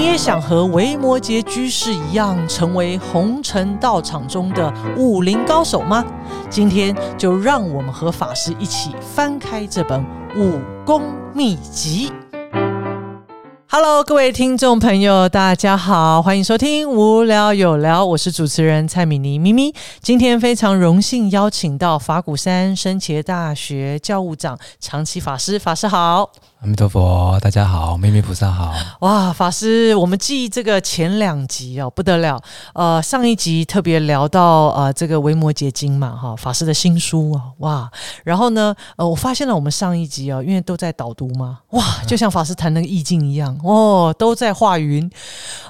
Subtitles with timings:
[0.00, 6.02] 你也想和维摩诘居士一样，成为红尘道场中的武林高手吗？
[6.48, 10.02] 今天就让我们和法师一起翻开这本
[10.34, 11.02] 武功
[11.34, 12.10] 秘籍。
[13.68, 19.74] Hello，各位听众朋友，大家好，欢迎收听《无聊有聊》，我是主持人蔡米妮咪咪。
[20.00, 26.30] 今天非常荣幸邀请到法鼓山深切大学教务长长期法师，法师好。
[26.62, 28.74] 阿弥陀佛，大家好，秘密菩萨好。
[29.00, 32.38] 哇，法师，我们记这个前两集哦，不得了。
[32.74, 37.90] 呃，上一集特别聊到呃这个《维摩诘经》嘛，哈，法师的新书啊，哇。
[38.24, 45.10] 然后呢，呃，我发现了我们上一集哦，因为都在导读嘛，哇，就像法师谈那个意境一样，哦，都在化云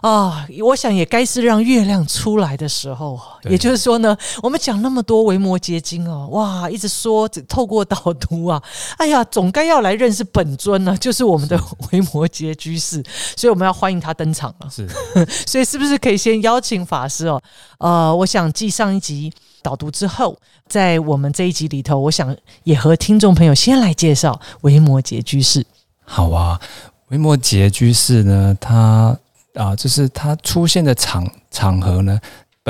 [0.01, 0.45] 啊。
[0.61, 8.61] 我想也该是让月亮出来的时候，也就是说呢，我们讲那么多《维摩诘经》哦，哇，一直说透过导读啊，
[8.99, 10.80] 哎呀，总该要来认识本尊。
[10.85, 13.05] 那就是我们的维 摩诘居士，
[13.37, 14.69] 所以我们要欢迎他登场了。
[14.71, 14.89] 是，
[15.47, 17.41] 所以是不是可以先邀请法师哦？
[17.79, 19.33] 呃，我想继上一集
[19.63, 20.37] 导读之后，
[20.69, 25.65] 在我们这一集里头，我想也和听众朋友先来介绍维摩诘居士。
[26.05, 26.61] 好啊，
[27.09, 29.17] 维摩诘居士呢，他
[29.55, 32.21] 啊，就是他出现的场场合呢。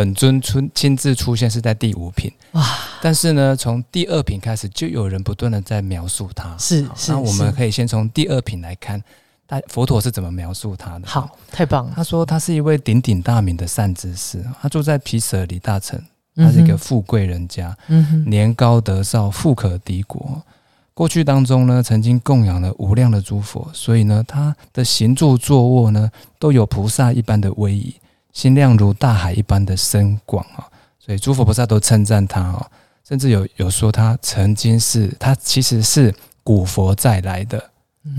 [0.01, 2.67] 本尊出亲自出现是在第五品哇，
[3.03, 7.12] 但是呢，从第二品开始就有人不断的在描述他，是是。
[7.12, 9.05] 那我们可以先从第二品来看，
[9.47, 11.06] 大佛陀是怎么描述他的？
[11.06, 11.93] 好，太棒了。
[11.95, 16.03] 他说他是一位鼎鼎大名的善知识，他住在皮舍离大城，
[16.34, 20.43] 他是一个富贵人家，嗯年高德少，富可敌国。
[20.95, 27.95] 过去当中呢，曾经供养了无量的诸佛，所以呢，他的行住坐卧呢，都有菩萨一般的威仪。
[28.33, 30.64] 心量如大海一般的深广啊，
[30.98, 32.67] 所以诸佛菩萨都称赞他啊，
[33.06, 37.59] 甚至有有说他曾经是他其实是古佛再来的，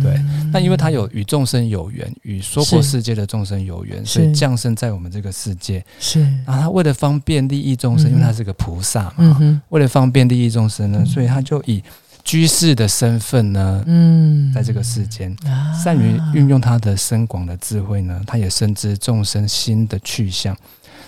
[0.02, 0.20] 对。
[0.52, 5.84] 那因为他有与众生有缘，与娑婆世界的众生有缘，所以降生在我们这个世界。
[6.00, 11.84] 是啊，他为了方便利益众生，因为他是个菩萨嘛，为了方便利益众生呢，所以他就以。
[12.24, 15.36] 居士的身份呢，嗯，在这个世间，
[15.84, 20.56] 善于运用他的深广的智慧呢，他也深知众生心的去向，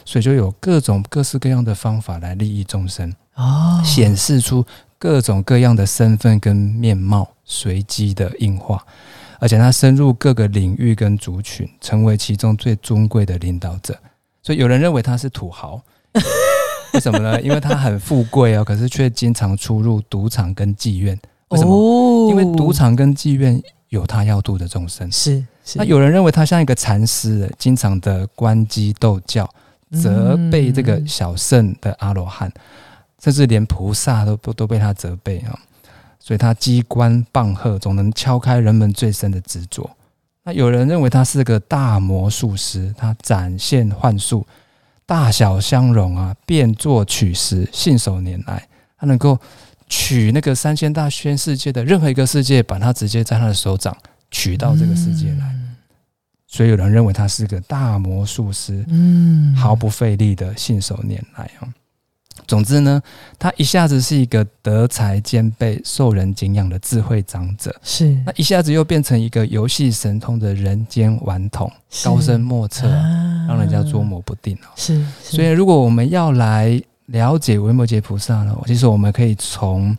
[0.03, 4.65] 所以就有各种各式各样的方法来利益众生，哦，显示出
[4.97, 8.85] 各种各样的身份跟面貌随机的硬化，
[9.39, 13.97] 而且他深入各个领域跟族群，成为其中最尊贵的领导者，
[14.41, 15.81] 所以有人认为他是土豪。
[16.95, 17.41] 为什么呢？
[17.41, 21.19] 因为他很富贵哦，可是却经常出入赌场跟妓院。
[21.49, 22.29] 为什么？
[22.29, 25.11] 因为赌场跟妓院有他要度的众生。
[25.11, 29.49] 是，是那有人认为他像一个禅师，经常的关机斗教，
[29.91, 32.51] 责备这个小圣的阿罗汉，
[33.23, 35.57] 甚至连菩萨都都都被他责备啊。
[36.19, 39.89] 所以他机关棒喝，总能敲开人们最深的执着。
[40.43, 44.45] 那有人认为他是个大魔术师，他展现幻术。
[45.05, 48.67] 大小相容啊，变作取时，信手拈来。
[48.97, 49.37] 他能够
[49.89, 53.95] 取那个三千大千世界的任何一个世界，把它直接在他的手掌
[54.31, 55.53] 取到这个世界来。
[56.47, 61.67] 所以有人认为他是个大魔术师，嗯，毫不费力的信手拈来啊。
[62.45, 63.01] 总之呢，
[63.39, 71.71] 他一下子是一个德才兼备、受人敬仰的智慧长者，是那一下子又变成一个游戏神通的人间顽童，
[72.03, 72.87] 高深莫测，
[73.47, 74.67] 让人家捉摸不定哦。
[74.75, 79.95] 是，所以如果我们要来了解维摩诘菩萨呢，其实我们可以从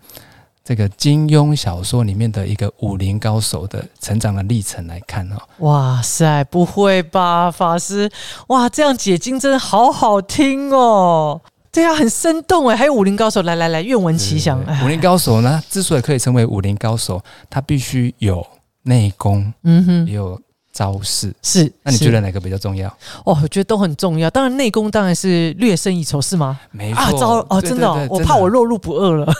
[0.62, 5.37] 这个金庸小说里面的一个武林高手的成长的历程来看哦。
[5.59, 8.11] 哇塞，不会吧，法师？
[8.49, 11.41] 哇，这样解经真的好好听哦。
[11.75, 12.77] 对啊，很生动哎！
[12.77, 14.65] 还有武林高手，来来来，愿闻其详。
[14.85, 17.21] 武林高手呢，之所以可以成为武林高手，
[17.51, 18.47] 他必须有
[18.85, 20.41] 内功，嗯哼，也有
[20.73, 21.35] 招式。
[21.43, 22.89] 是，那你觉得哪个比较重要？
[23.25, 24.31] 哦，我觉得都很重要。
[24.31, 26.61] 当然，内功当然是略胜一筹，是吗？
[26.71, 29.33] 没错，招哦，真的，我怕我落入不二了。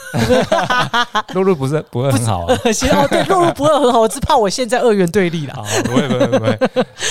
[1.34, 2.72] 落入不是不二很好啊。
[2.72, 5.55] 行 哦，对，落入不二很好，我只怕我现在二元对立了。
[5.84, 6.59] 不会不会不会，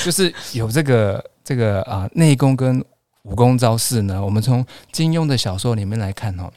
[0.03, 2.83] 就是有这个这个啊，内功跟。
[3.23, 4.23] 武功招式呢？
[4.23, 6.51] 我们从金庸的小说里面来看哦，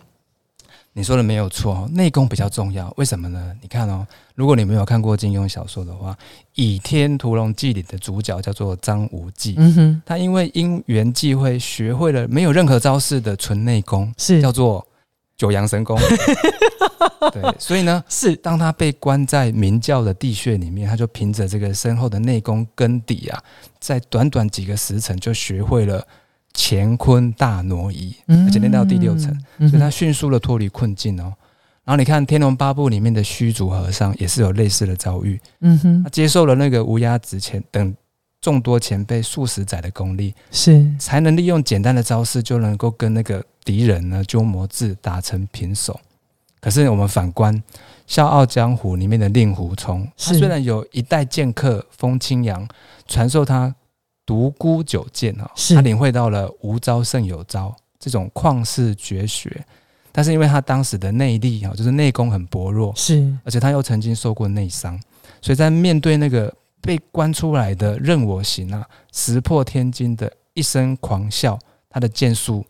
[0.94, 2.92] 你说的没有错，内功比较重要。
[2.96, 3.54] 为什么呢？
[3.62, 4.04] 你看哦，
[4.34, 6.12] 如果你没有看过金庸小说的话，
[6.54, 14.84] 《倚天屠龙记》里的主角叫做张无忌，嗯哼，他因为因缘际会学会了没有任何招式的纯内功，是叫做
[15.36, 15.96] 九阳神功。
[17.32, 23.40] 对，所以呢，是当他被关在明教的地穴里面，他就凭着这个深厚的内功根底啊，
[23.78, 26.04] 在短短几个时辰就学会了。
[26.56, 31.32] 乾坤大挪移，而且练到第六层，所以他迅速的脱离困境哦。
[31.84, 37.94] 然后你看《天龙八部》里面的虚竹和尚也是有类似的遭遇，嗯哼，他接受了那个乌鸦子前等
[38.40, 40.84] 众多前辈数十载的功力，是。
[40.98, 46.00] 才能利用简单的招式就能够跟那个敌人呢鸠摩智打成平手。
[46.60, 47.54] 可是我们反观
[48.08, 52.66] 《笑傲江湖》里面的令狐冲，他虽然有一代剑客风清扬
[53.06, 53.72] 传授他
[54.26, 55.74] 独孤九剑啊，是。
[55.74, 59.64] 他领会到了无招胜有招这种旷世绝学，
[60.12, 63.32] 但是因为他当时的内力啊，就是内功很薄弱，是。
[63.44, 65.00] 而且他又曾经受过内伤，
[65.40, 71.58] 所以在面对那个被关出来的任我行啊，石破天惊的一声狂笑，
[71.88, 72.64] 他的剑术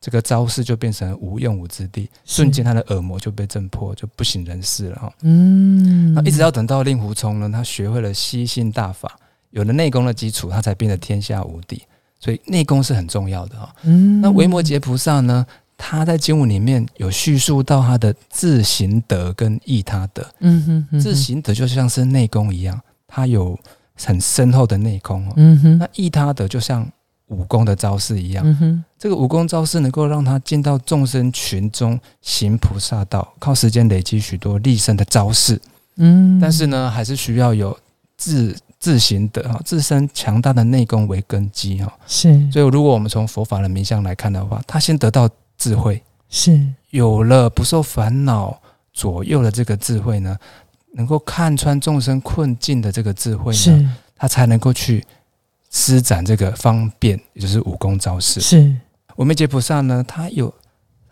[0.00, 5.12] 这个招式就变成无用武之地，瞬间他的耳膜就被震破，就不省人事了哈。
[5.22, 6.14] 嗯。
[6.14, 9.18] 那一直要等到令狐冲呢，他学会了吸星大法，
[9.50, 11.82] 有了内功的基础，他才变得天下无敌。
[12.18, 13.74] 所以内功是很重要的哈。
[13.84, 15.46] 嗯那维摩诘菩萨呢，
[15.78, 20.22] 他在经文里面有叙述到他的自行德跟益他德。
[20.40, 23.58] 嗯哼嗯哼自行德就像是内功一样，他有
[23.94, 25.32] 很深厚的内功哦。
[25.36, 26.86] 嗯哼那益他德就像
[27.28, 35.58] 武功的招式一样，嗯哼这个武功招式能够让他进到众生群中行菩萨道，靠时间累积许多立身的招式。
[35.96, 37.74] 嗯但是呢，还是需要有
[38.18, 41.92] 自自行的哈，自身强大的内功为根基哈。
[42.06, 48.58] 是所以，如果我们从佛法的名相来看的话，他先得到智慧，是有了不受烦恼
[48.92, 50.36] 左右的这个智慧呢，
[50.94, 55.04] 能够看穿众生困境的这个智慧呢，他才能够去
[55.70, 58.40] 施展这个方便，也就是武功招式。
[58.40, 58.74] 是
[59.14, 60.52] 我们解菩萨呢，他有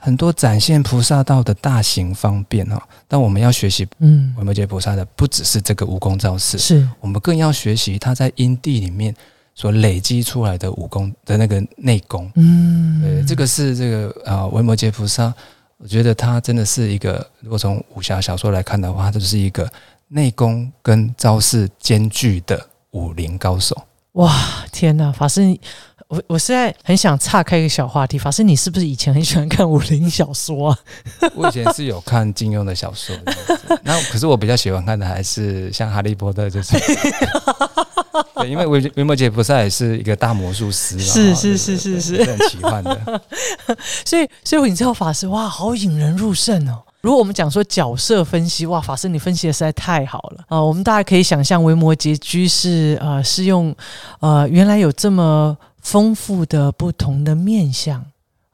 [0.00, 9.12] 很多展现菩萨道的大型方便哈，但我们要学习嗯维摩诘菩萨的，不只是这个武功招式，是我们更要学习他在因地里面
[9.56, 12.30] 所累积出来的武功的那个内功。
[12.36, 15.34] 嗯对，这个是这个啊，维摩诘菩萨，
[15.78, 19.68] 我觉得他真的是一个，如果从武侠小说来看的话，他就是一个
[20.06, 23.76] 内功跟招式兼具的武林高手。
[24.12, 24.32] 哇
[24.70, 25.60] 天哪，法师你。
[26.08, 30.78] 我我现在很想岔开一个小话题，法师，你是不是以前很喜欢看武林小说啊？
[31.36, 36.80] 我以前是有看金庸的小说的，那可是我比较喜欢看的还是像哈利波特这种。
[38.36, 43.22] 对，因为维维摩诘菩萨也是一个大魔术师嘛，是哈是是是是很奇幻的。
[44.06, 46.82] 所以，所以你知道法师哇，好引人入胜哦。
[47.02, 53.74] 如果我们讲说角色分析，哇，法师你分析的实在太好了啊、我们大家可以想象，维摩诘居士呃是用
[54.20, 58.04] 呃原来有这么丰富的不同的面相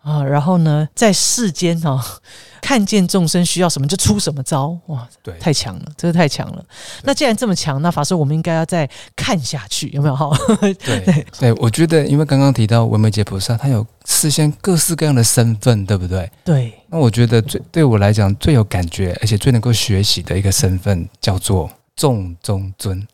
[0.04, 1.98] 啊、然后呢，在世间哦，
[2.60, 6.62] 看见众生需要什么就出什么招，哇，对，太强了，真的太强了。
[7.04, 8.86] 那既然这么强，那法师我们应该要再
[9.16, 10.14] 看下去，有没有？
[10.14, 10.30] 哈，
[10.60, 16.30] 对 对，我觉得因为刚刚提到维摩诘菩萨，他有事先各式各样的身份，对不对？
[16.44, 23.08] 对，那我觉得最对我来讲最有感觉，而且最能够学习的一个身份叫做众中尊。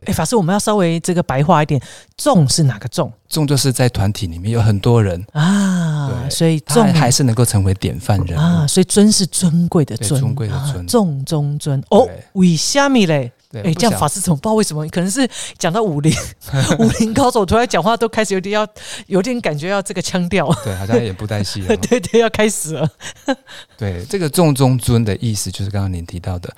[0.00, 1.80] 哦，哎，法师，我们要稍微这个白话一点，
[2.16, 6.28] 众是哪个众众就是在团体里面有很多人，啊？
[6.30, 8.38] 所以众他还是能够成为典范人。
[8.38, 11.80] 啊，所以尊是尊贵的尊，对尊贵的啊尊众中尊。
[11.90, 13.30] 哦对，为虾米嘞？
[13.52, 14.86] 对，哎，这样法师怎么不知道为什么？
[14.88, 16.12] 可能是讲到武林，
[16.78, 18.66] 武林高手突然讲话都开始有点要，
[19.06, 20.48] 有点感觉要这个腔调。
[20.64, 21.76] 对，好像也不带戏了。
[21.78, 22.88] 对对，要开始了。
[23.76, 26.52] 对，这个重中尊的意思就是刚刚您提到的。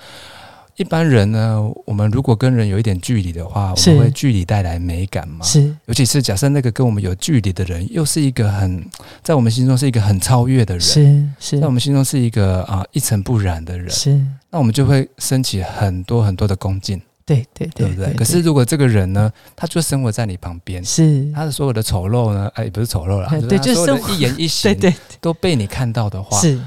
[0.75, 5.45] 一般人呢，我们如果跟人有一点距离的话，我们会距离带来美感嘛。
[5.45, 5.75] 是。
[5.85, 8.83] 尤其是假设那个跟我们有距离的人，又是一个很
[9.21, 11.59] 在我们心中是一个很超越的人，是是。
[11.59, 14.19] 在我们心中是一个啊一尘不染的人，是，
[14.49, 18.13] 那我们就会升起很多很多的恭敬，对对对不对？
[18.15, 24.93] 可是如果这个人呢，他就生活在你旁边，是，他的所有的丑陋呢，哎，不是丑陋啦， 对就是一言一 对行对。
[25.21, 26.59] 都被你看到的话，是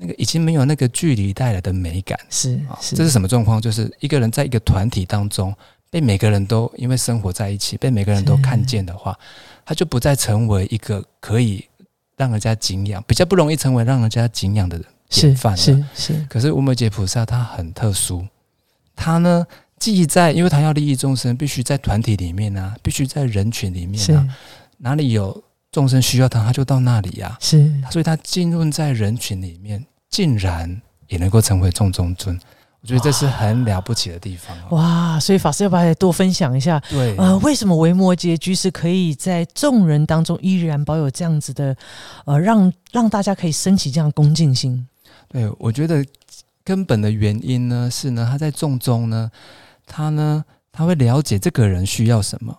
[0.00, 2.78] 那个已经没有那个距离带来的美感是啊。
[2.80, 3.60] 是，这是什么状况？
[3.60, 5.52] 就是一个人在一个团体当中，
[5.90, 9.18] 被每个人都因为生活在一起，被每个人都看见的话，
[9.64, 11.64] 他就不再成为一个可以
[12.16, 15.56] 让人家敬仰，比较不容易成为让人家敬仰的是典范了。
[15.58, 18.24] 是是可是无摩诘菩萨他很特殊，
[18.94, 19.44] 他呢
[19.78, 24.26] 既在，因为他要利益众生，必须在团体里面啊，必须在人群里面是啊，
[24.78, 25.42] 哪里有
[25.78, 32.36] 众生需要他，他就到那里呀、是所以他浸润在人群里面，竟然也能够成为众中尊。
[32.80, 34.76] 我觉得这是很了不起的地方、哦。
[34.76, 35.20] 哇！
[35.20, 36.82] 所以法师要不要来多分享一下？
[36.90, 41.76] 对，呃，为什么维摩诘居士可以在众人当中依然保有这样子的，
[42.24, 44.84] 呃，让让大家可以升起这样恭敬心？
[45.28, 46.04] 对，我觉得
[46.64, 49.30] 根本的原因呢是呢，他在众中呢，
[49.86, 52.58] 他呢他会了解这个人需要什么。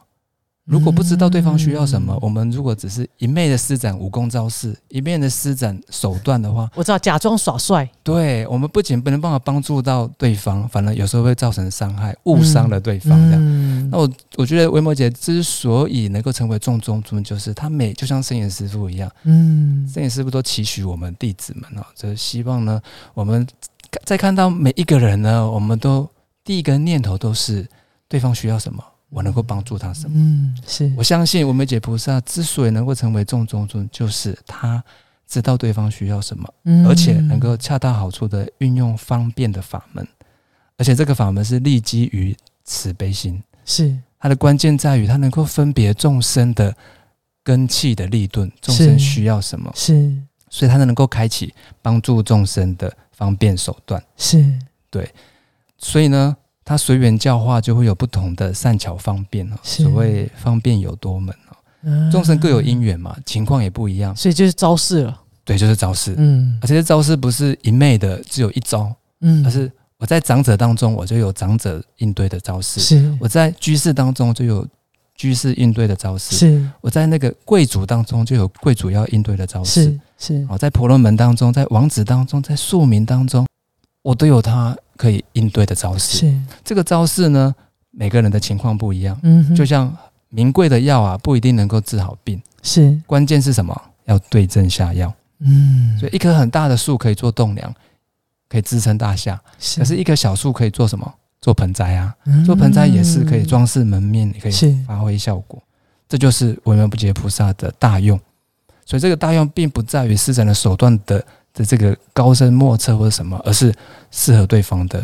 [0.69, 13.19] 如果不知道对方需要什么，嗯我们如果只是一昧的施展武功招式，一面的施展手段的话，我知道假装耍帅，对我们不仅不能办法帮助到对方，反而有时候会造成伤害，误伤了对方。
[13.19, 19.87] 这样，嗯嗯那我我觉得维摩姐之所以能够成为众中尊，就是他每就像圣严师傅一样，嗯。
[19.91, 22.79] 圣严师傅都期许我们弟子们啊，就是希望呢，
[23.15, 23.47] 我们
[24.05, 26.07] 在看到每一个人呢，我们都
[26.43, 27.67] 第一个念头都是
[28.07, 30.13] 对方需要什么，我能够帮助他什么。
[30.15, 30.91] 嗯，是。
[30.95, 34.83] 我相信我们解菩萨之所以能够成为众中尊，就是他
[35.27, 36.85] 知道对方需要什么，嗯。
[36.87, 40.07] 而且能够恰到好处的运用方便的法门，
[40.77, 43.41] 而且这个法门是立基于慈悲心。
[43.65, 43.97] 是。
[44.19, 46.75] 它的关键在于它能够分别众生的
[47.43, 50.13] 根气的利钝，众生需要什么，是。
[50.49, 54.03] 所以它能够开启帮助众生的方便手段。
[54.17, 54.43] 是。
[54.89, 55.09] 对，
[55.77, 56.35] 所以呢，
[56.69, 59.55] 它随缘教化就会有不同的善巧方便哦。
[59.63, 61.35] 所谓方便有多门
[62.11, 64.15] 众生各有因缘嘛，情况也不一样。
[64.15, 65.19] 所以就是招式了。
[65.43, 74.63] 对，就是招式，嗯而且这招式不是一昧的只有一招，嗯，而是我在长者当中，我就有长者应对的招式；是我在居士当中就有
[75.15, 79.85] 居士应对的招式；是我在那个贵族当中就有贵族要应对的招式。
[79.85, 83.47] 是是哦，在婆罗门当中，在王子当中，在庶民当中，
[84.01, 86.17] 我都有他可以应对的招式。
[86.17, 87.53] 是，这个招式呢，
[87.91, 89.95] 每个人的情况不一样，嗯哼，就像
[90.29, 93.79] 名贵的药啊，不一定能够治好病，是关键是什么？
[94.05, 95.13] 要对症下药。
[95.39, 97.73] 嗯，所以一棵很大的树可以做栋梁，
[98.47, 101.13] 可以支撑大厦，是可是一棵小树可以做什么？
[101.41, 105.61] 做盆栽啊，嗯做盆栽也是可以装饰门面，也可以发挥效果。
[106.09, 108.19] 这就是维摩不杰菩萨的大用。
[108.85, 111.23] 所以这个大用并不在于施展的手段的
[111.59, 113.73] 的这个高深莫测或者什么，而是
[114.11, 115.03] 适合对方的，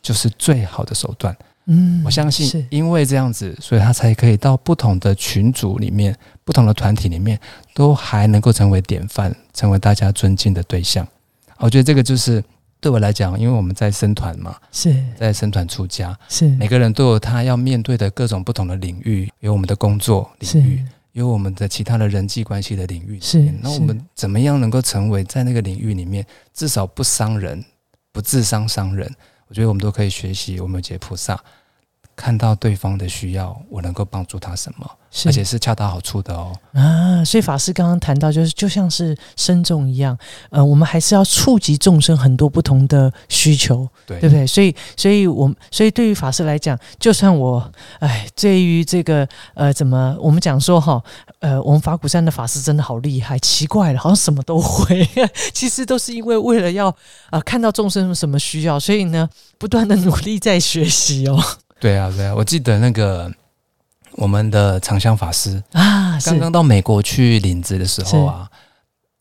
[0.00, 1.36] 就是最好的手段。
[1.64, 7.38] 嗯，我相信是，因为这样子，所以他才可以到不同的群组里面、不同的团体里面，
[7.74, 11.04] 都还能够成为典范，成为大家尊敬的对象。
[11.58, 12.40] 我觉得这个就是
[12.80, 20.84] 对我来讲，因为我们在生团嘛，是在生团出家，是每个人都有他要面对的各种不同的领域，有我们的工作领域，
[21.16, 23.58] 有我们的其他的人际关系的领域里是面。
[23.62, 27.64] 那我们怎么样能够成为在那个领域里面，至少不伤人、
[28.12, 29.10] 不自伤伤人？
[29.48, 31.42] 我觉得我们都可以学习我们解菩萨，
[32.16, 36.50] 看到对方的需要，我能够帮助他什么，是而且是恰到好处的哦。
[36.72, 40.16] 啊，所以法师刚刚谈到，就是就像是深众一样，
[40.48, 44.46] 呃，我们还是要触及众生很多不同的需求，对对不对？
[44.46, 47.70] 所以，所以我所以对于法师来讲，就算我，
[48.00, 51.02] 哎，对于这个呃，怎么我们讲说哈，
[51.40, 55.06] 呃，我们法鼓山的法师真的好厉害，奇怪了，好像什么都会，
[55.52, 56.94] 其实都是因为为了要
[57.30, 61.38] 呃看到众生有什么需要，所以呢，不断的努力在学习哦。
[61.78, 63.32] 对啊，对啊，我记得那个
[64.12, 68.50] 我们的长香法师啊，是刚刚到美国去领职的时候啊，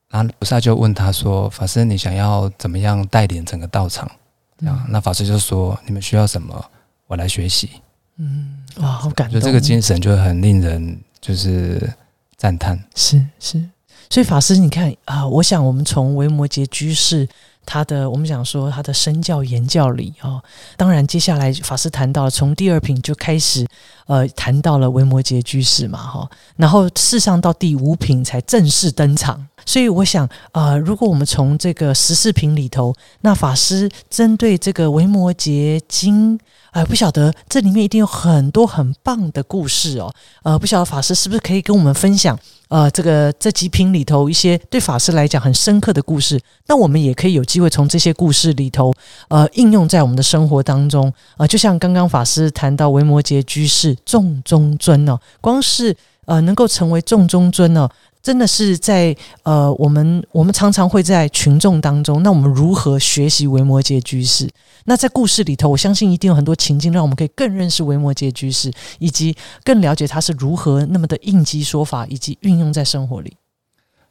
[0.09, 4.09] 然后菩萨就问他说：“法师，你想要怎么样带领整个道场？”
[4.57, 6.63] 这样，那法师就说：“你们需要什么，
[7.07, 7.69] 我来学习。
[8.17, 11.93] 嗯，哇，好感动，就这个精神就很令人就是
[12.37, 12.81] 赞叹。
[12.95, 13.61] 是是，
[14.09, 17.27] 所以法师，你看啊、我想我们从维摩诘居士
[17.65, 20.43] 他的，我们讲说他的身教言教里哦，
[20.77, 23.67] 当然接下来法师谈到从第二品就开始，
[24.05, 29.45] 呃，谈到了维摩诘居士嘛哈、然后事上到第五品才正式登场。
[29.65, 36.39] 所以我想，呃，如果我们从这个十四品里头，那法师针对这个维摩诘经，
[36.71, 42.37] 呃，不晓得这里面一定有很多很棒的故事哦，呃，不晓得法师是不是可以跟我们分享？
[42.67, 48.93] 呃，这个这几品里头一些对法师来讲很深刻的故事，那我们也可以有机会从这些故事里头，
[49.29, 51.11] 呃，应用在我们的生活当中。
[51.37, 57.89] 呃，就像刚刚法师谈到维摩诘居士众中尊哦，光是呃能够成为重中尊哦，
[58.21, 64.49] 真的是在呃我们我们常常会在群众当中，那我们如何学习维摩诘居士？
[64.85, 73.35] 那在故事里头，我相信一定有很多情境，让我们可以更认识维摩诘居士，以及更了解他是如何那么的应机说法，以及运用在生活里。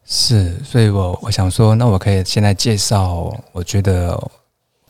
[0.04, 4.20] 是，所以我我想说，那我可以现在介绍，我觉得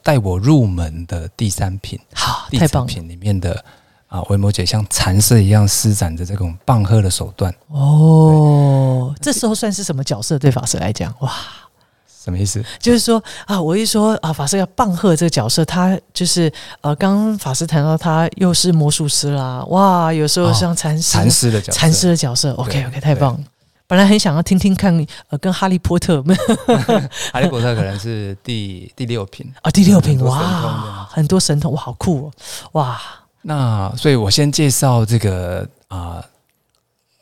[0.02, 2.58] 带我入门的第三品，好，第！
[2.66, 3.64] 三品里面的
[4.14, 10.38] 啊，维摩诘像禅师一样施展着这种棒喝的手段，哦，这时候算是什么角色？
[10.38, 11.32] 对法师来讲，哇，
[12.22, 12.64] 什么意思？
[12.78, 23.40] 就是说啊，我一说啊，法师要棒喝这个角色，他就是呃，刚刚法师谈到他又是魔术师啦，哇，有时候像禅师、禅师的角色，禅师的角色，OK OK，太棒了。
[23.88, 24.94] 本来很想要听听看，
[25.30, 26.22] 呃，跟哈利波特
[27.32, 29.52] 哈利波特可能是第第六品。
[29.62, 32.32] 啊，第六品哇，很多神童哇，好酷哦，
[32.72, 33.00] 哇，
[33.46, 36.24] 那所以，我先介绍这个啊、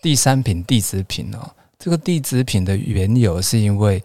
[0.00, 1.50] 第三品弟子品哦。
[1.78, 4.00] 这个弟子品的缘由是因为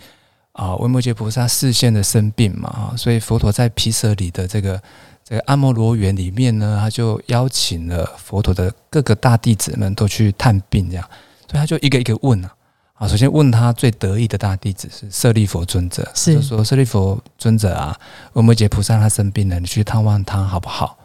[0.53, 4.81] 啊，维摩诘菩萨视线的生病嘛啊，所以佛陀在毗舍里的这个
[5.23, 11.07] 这个阿摩罗园里面呢，他就邀请了佛陀的各个大弟子们都去探病，这样，
[11.47, 12.51] 所以他就一个一个问啊，
[12.95, 17.95] 啊，首先问他最得意的大弟子是舍利佛尊者，是就说舍利佛尊者啊，
[18.33, 20.96] 维摩诘菩萨他生病了，你去探望他好不好？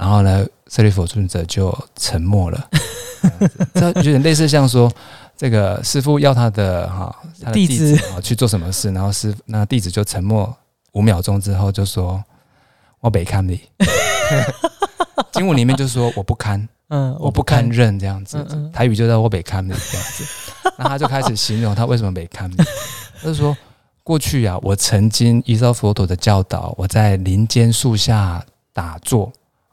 [0.00, 2.70] 然后呢，舍利弗尊者就沉默了，
[3.74, 4.90] 这有点类似像说，
[5.36, 10.56] 这个师傅要他的哈、他的弟弟子子啊去做什么事，然后师那弟子就沉默
[10.92, 12.24] 五秒钟之后就说
[13.00, 13.60] ：“我北看你。
[15.32, 20.24] ”经文里面就说：“我不堪，嗯，我不堪认。”这样子嗯，嗯台语就叫我北看你这样子。
[20.78, 23.54] 那他就开始形容他为什么北看你，他就说
[24.02, 28.42] ：“过去啊，我曾经依照佛陀的教导，我在林间树下
[28.72, 29.30] 打坐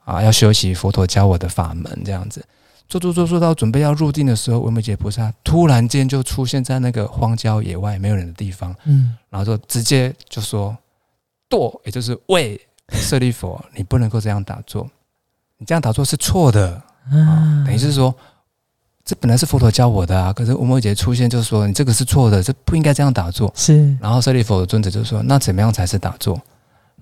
[0.08, 2.42] 啊，要修习佛陀教我的法门，这样子。
[2.88, 10.74] 做做做做到准备要入定的时候，维摩诘菩萨突然间就出现在那个荒郊野外没有人的地方，嗯然后就直接就说
[11.50, 12.58] ：“堕，也就是喂
[12.92, 14.88] 舍利佛，你不能够这样打坐，
[15.58, 18.14] 你这样打坐是错的。”啊啊，，等于是说，
[19.04, 23.52] 这本来是佛陀教我的啊，可是维摩诘出现就说你这个是错的，这不应该这样打坐。
[23.54, 26.40] 是然后舍利弗尊者就说，那怎么样才是打坐？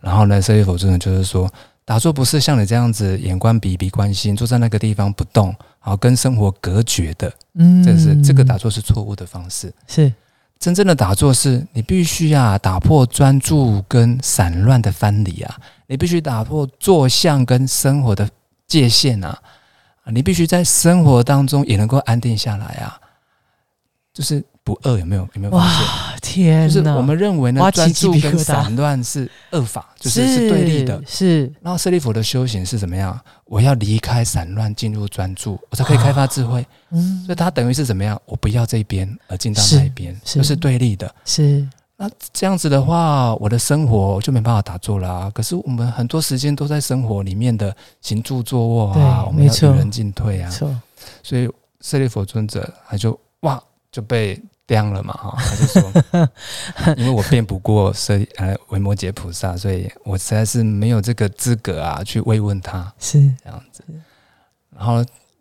[0.01, 1.49] 然后呢，舍利弗尊者就是说，
[1.87, 5.47] 打坐不是像你这样子眼观鼻，鼻观心，坐在那个地方不动，
[5.81, 9.73] 然后跟生活隔绝的，嗯这是这个打坐是错误的方式。
[9.87, 10.12] 是
[10.59, 18.28] 真正的打坐是你必须啊打破专注跟散乱的藩篱啊，你必须打破坐相跟生活的
[18.66, 19.38] 界限啊，
[20.02, 22.99] 啊你必须在生活当中也能够安定下来啊，
[24.12, 26.15] 就是不饿有没有有没有发现？
[26.37, 30.49] 哇，天就是，我们认为呢专注跟散乱是恶法，就是是。
[30.49, 31.02] 对立的。
[31.07, 31.50] 是。
[31.62, 33.19] 然后舍利弗的修行是怎么样？
[33.45, 36.66] 我要离开散乱，进入专注，我才可以开发智慧。
[36.90, 37.23] 嗯。
[37.25, 38.21] 所以它等于是怎么样？
[38.26, 40.38] 我不要这一边，而进到那一边，是。
[40.38, 41.12] 就是对立的。
[41.25, 41.66] 是。
[41.99, 50.71] 那这样子的话，我的生活就没办法打坐啦、可是我们很多时间都在生活里面的行住坐卧啊，我们要与人进退啊，错，
[51.23, 51.50] 所以
[51.81, 53.59] 舍利弗尊者他就哇
[53.90, 55.92] 就被刁了嘛哈，他就说，
[56.98, 63.85] 因为我辩不过舍利呃维摩诘菩萨，所以我实在是没有这个资格啊去慰问他是这样子。
[64.76, 64.96] 然后，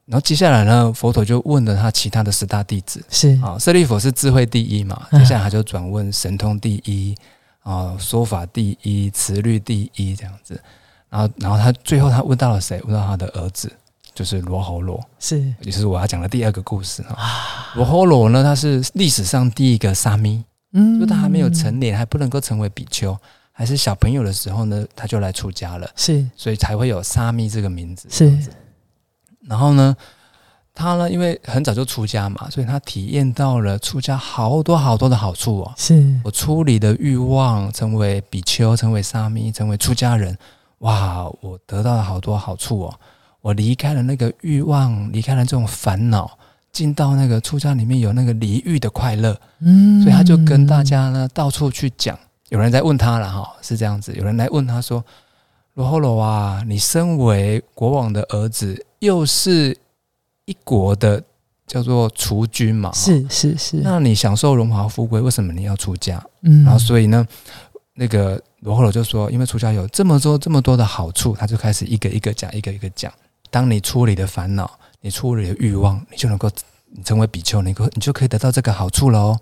[0.05, 7.15] 然后接下来呢，佛陀就问了他其他的十大弟子，是啊，舍利弗是智慧第一嘛，嗯接下来他就转问神通第一
[7.63, 10.61] 啊，说法第一，慈律第一这样子。
[11.09, 12.81] 然后，然后他最后他问到了谁？
[12.83, 13.71] 问到他的儿子，
[14.15, 15.53] 就是罗侯罗，是。
[15.61, 17.03] 也是我要讲的第二个故事。
[17.03, 17.73] 啊。
[17.75, 20.97] 罗侯罗呢，他是历史上第一个沙弥，嗯。
[20.99, 23.15] 就他还没有成年，还不能够成为比丘，
[23.51, 26.25] 还是小朋友的时候呢，他就来出家了，是。
[26.37, 28.07] 所以才会有沙弥这个名字。
[28.09, 28.35] 是。
[29.41, 29.93] 然后呢，
[30.73, 35.73] 他呢，因为很早就出家嘛，所以他体验到了出家好多好多的好处哦。
[35.75, 36.21] 是。
[36.23, 40.37] 我出离的欲望，成为比丘，成为沙弥，成为出家人，
[40.79, 42.99] 哇，我得到了好多好处哦。
[43.45, 46.35] 我离开了那个欲望，离开了这种烦恼，
[46.71, 52.17] 进到那个出家里面有那个离欲的快乐，嗯所以他就跟大家呢到处去讲。
[52.49, 55.05] 有人在问他了哈，是这样子，有人来问他说
[55.75, 59.77] ：“罗侯罗啊，你身为国王的儿子，又是
[60.45, 61.21] 一国的
[61.67, 66.19] 叫做储君嘛，是是是，那你享受荣华富贵，为什么你要出家？
[66.41, 67.23] 嗯然后所以呢，
[67.93, 73.13] 那个罗侯罗就说，因为出家有这么多这么多的好处，他就开始一个一个讲，一个一个讲。
[73.55, 76.51] 当你处理的烦恼，你处理的欲望，你就能够
[77.05, 79.39] 成为比丘，你可你就可以得到这个好处了哦。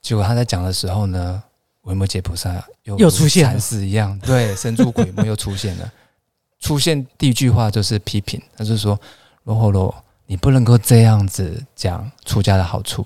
[0.00, 1.42] 结果他在讲的时候呢，
[1.80, 5.92] 维摩诘菩萨又又出现了禅师一样，对，神助鬼魔又出现了。
[6.60, 8.96] 出现第一句话就是批评，他就说
[9.42, 9.92] 罗侯罗，
[10.26, 13.04] 你不能够这样子讲出家的好处，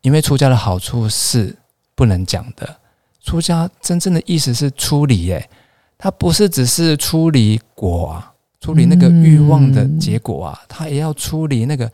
[0.00, 1.54] 因为出家的好处是
[1.94, 2.74] 不能讲的。
[3.20, 5.50] 出家真正的意思是出离，耶，
[5.98, 8.32] 它不是只是出离果啊，
[8.64, 11.90] 处理那个欲望的结果啊，他也要处理那个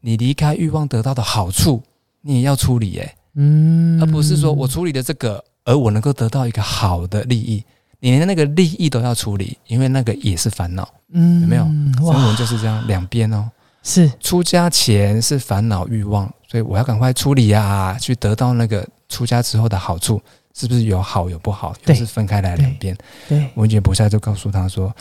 [0.00, 1.82] 你离开欲望得到的好处，
[2.22, 7.62] 你也要处理，耶，嗯而不是说我处理的这个，而我能够得到一个好的利益，
[8.00, 10.88] 你连那个利益都要处理，因为那个也是烦恼。
[11.12, 13.50] 嗯有没有生哇活就是这样，两边哦。
[13.82, 20.18] 是出家前是烦恼欲望，所以我要赶快处理啊，去得到那个出家之后的好处，
[20.54, 21.74] 是不是有好有不好？
[21.84, 22.96] 对又是分开来两边。
[23.28, 24.94] 对文觉菩萨就告诉他说：“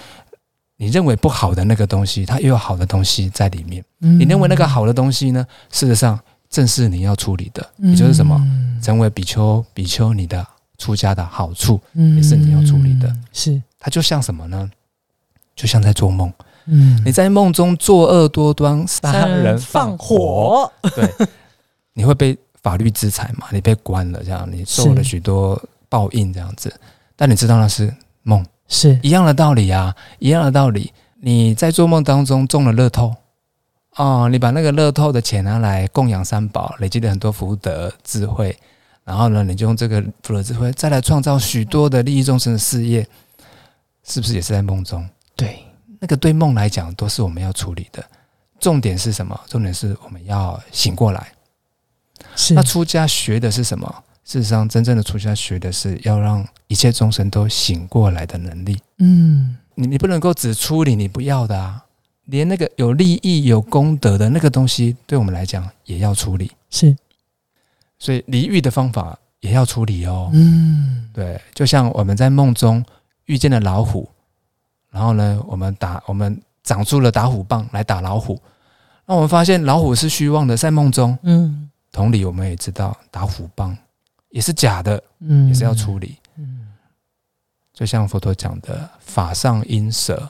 [0.78, 3.84] 你认为不好的那个东西，它也有好的东西在里面。
[4.02, 8.38] 嗯你认为那个好的东西呢，事实上正是你要处理的，也就是什么？
[8.40, 10.46] 嗯成为比丘，比丘你的
[10.78, 14.70] 出家的好处，嗯也是你要处理的是它就像什么呢？
[15.56, 16.32] 就像在做梦。
[16.68, 21.12] 嗯你在梦中作恶多端，杀人放火，对，
[21.94, 23.48] 你会被法律制裁嘛？
[23.52, 25.60] 你被关了，这样你受了许多
[25.90, 26.72] 报应，这样子。
[27.16, 30.94] 但你知道那是梦，是一样的道理啊，一样的道理。
[31.20, 33.16] 你在做梦当中中了乐透
[33.96, 38.56] 哦，你把那个乐透的钱拿来供养三宝，累积了很多福德智慧，
[39.04, 43.08] 然后呢，你就用这个福德智慧再来创造许多的利益众生的事业，
[44.04, 45.10] 是不是也是在梦中？
[45.36, 45.66] 对，
[46.00, 48.04] 那个对梦来讲都是我们要处理的。
[48.60, 49.40] 重点是什么？
[49.48, 51.32] 重点是我们要醒过来。
[52.36, 54.04] 是那出家学的是什么？
[54.28, 58.78] 事实上，真正的出家学的是要让一切众生都醒过来的能力。
[58.98, 61.82] 嗯，你你不能够只处理你不要的啊，
[62.26, 66.52] 连那个有利益、有功德的那个东西，对我们来讲也要处理。
[66.70, 66.94] 是
[67.98, 70.30] 所以离欲的方法也要处理哦。
[70.34, 72.84] 嗯对，就像我们在梦中
[73.28, 74.10] 遇见了老虎，
[74.92, 78.38] 然后呢，我们打我们长出了打虎棒来打老虎，
[79.06, 81.18] 那我们发现老虎是虚妄的，在梦中。
[81.24, 83.76] 嗯同理，我们也知道打虎棒
[84.38, 86.16] 也是假的，嗯也是要处理。
[86.38, 86.68] 嗯
[87.74, 90.30] 就像佛陀讲的“法上因舍，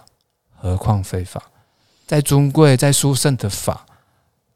[0.55, 1.41] 何况非法”，
[2.07, 3.85] 在尊贵、在殊胜的法，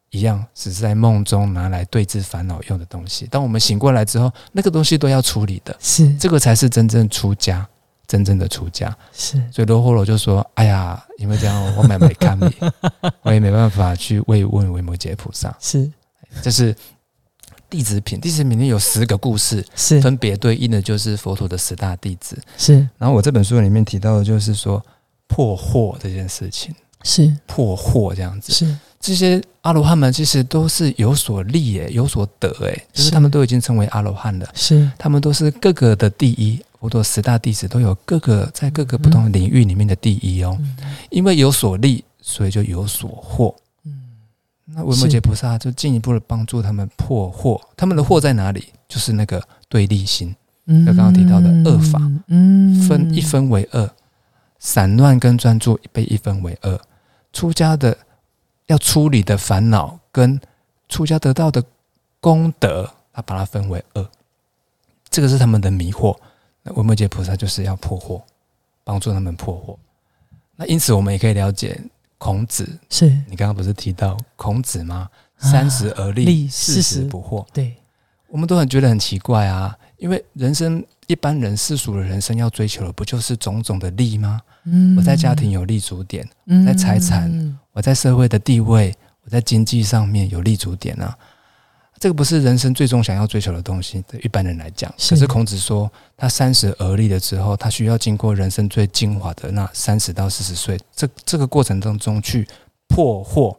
[0.10, 3.28] 一样只是在梦中拿来对治烦恼用的东西。
[3.28, 7.68] 当我们醒过来之后，那个东西都要处理的，是这个才是真正出家，
[8.08, 8.96] 真正的出家。
[9.12, 12.50] 是所以罗睺罗就说：“哎呀，因为这样，我买没看你，
[13.24, 15.54] 我也没办法去慰问维摩诘菩萨。
[15.60, 15.92] 是”
[16.42, 16.74] 这是
[17.72, 20.02] 弟子品，弟子品里面有十个故事，是。
[20.02, 22.38] 分别对应的就是佛陀的十大弟子。
[22.58, 22.86] 是。
[22.98, 24.84] 然后我这本书里面提到的就是说
[25.28, 27.34] 破获这件事情，是。
[27.48, 28.78] 破获这样子，是。
[29.00, 34.92] 这些阿罗汉们其实都是有所利诶，有所得诶，就是是他们都已经成为阿罗汉了，是。
[35.00, 36.60] 他们都是各个的第一。
[36.80, 40.76] 佛陀十大弟子都有各个在各个不同的领域里面的第一哦，嗯。
[41.10, 43.56] 因为有所利，所以就有所获。
[44.72, 48.70] 嗯那维摩诘菩萨就进一步的帮助他们破惑，他们的惑在哪里？
[48.88, 50.36] 就是那个对立心。
[50.66, 53.90] 嗯就刚刚提到的恶法，嗯分一分为二，
[54.60, 56.80] 散乱跟专注被一分为二。
[57.34, 57.98] 出家的
[58.68, 60.40] 要处理的烦恼跟
[60.88, 61.64] 出家得到的
[62.20, 64.08] 功德，他把它分为二，
[65.10, 66.16] 这个是他们的迷惑。
[66.64, 68.22] 那维摩诘菩萨就是要破惑，
[68.84, 69.76] 帮助他们破惑。
[70.56, 71.82] 那因此，我们也可以了解
[72.22, 72.70] 孔子。
[72.88, 75.10] 是你刚刚不是提到孔子吗？
[75.40, 77.44] 三十而立，立四四十十不惑。
[77.52, 77.76] 对
[78.28, 84.40] 我们都很觉得很奇怪啊，因为人生一般人世俗的人生要追求的不就是种种的利吗？
[84.66, 91.18] 嗯我在家庭有立足点，嗯在财产我在社会的地位，我在经济上面有立足点啊。
[92.02, 94.92] 这个不是人生最终想要追求的东西，对一般人来讲。
[94.98, 95.88] 是可是孔子说，
[96.18, 102.48] 他三十而立了之后，他需要经过人生最精华的那三十到四十岁，这这个过程当中去
[102.88, 103.56] 破获，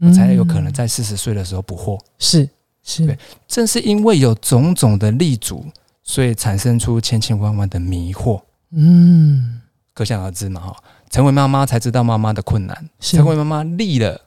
[0.00, 1.98] 我才有可能在四十岁的时候不惑。
[2.18, 2.46] 是
[2.82, 5.64] 是对正是因为有种种的立足，
[6.02, 8.38] 所以产生出千千万万的迷惑。
[8.72, 9.62] 嗯
[9.94, 10.76] 可想而知嘛，哈！
[11.08, 14.20] 成为妈妈才知道妈妈的困难，成为妈妈立了，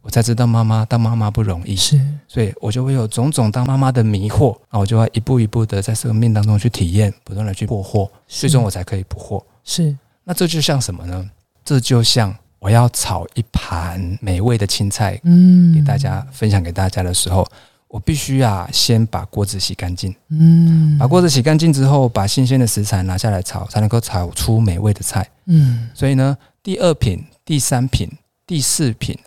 [0.00, 9.42] 我才知道妈妈当妈妈不容易，是所以我就会有种种当妈妈的迷惑，那我就要一步一步的在生命当中去体验，不断的去破获，最终我才可以不惑。
[9.64, 11.28] 是那这就像什么呢？
[11.64, 17.46] 这就像我要炒一盘美味的青菜嗯给大家分享给大家的时候，
[17.88, 20.14] 我必须啊先把锅子洗干净。
[20.30, 25.28] 嗯把锅子洗干净之后，把新鲜的食材拿下来炒，才能够炒出美味的菜。
[25.46, 28.10] 嗯所以呢，第二品、第三品、
[28.46, 29.18] 第四品，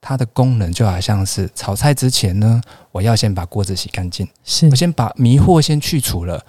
[0.00, 2.60] 它的功能就好像是炒菜之前呢，
[2.90, 6.44] 我要先把锅子洗干净，是我先把迷惑先去除了。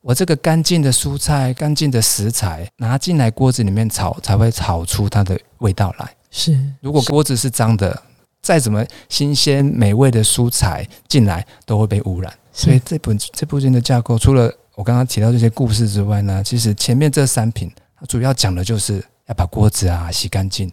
[0.00, 6.08] 我这个干净的蔬菜、干净的食材拿进来锅子里面炒，才会炒出它的味道来。
[6.30, 8.02] 是如果锅子是脏的，
[8.40, 12.32] 再怎么新鲜美味的蔬菜进来，都会被污染。
[12.52, 20.70] 所以这本这部经的架构，除了我刚刚提到这些故事之外呢，其实前面这三品，它主要讲的就是要把锅子啊洗干净。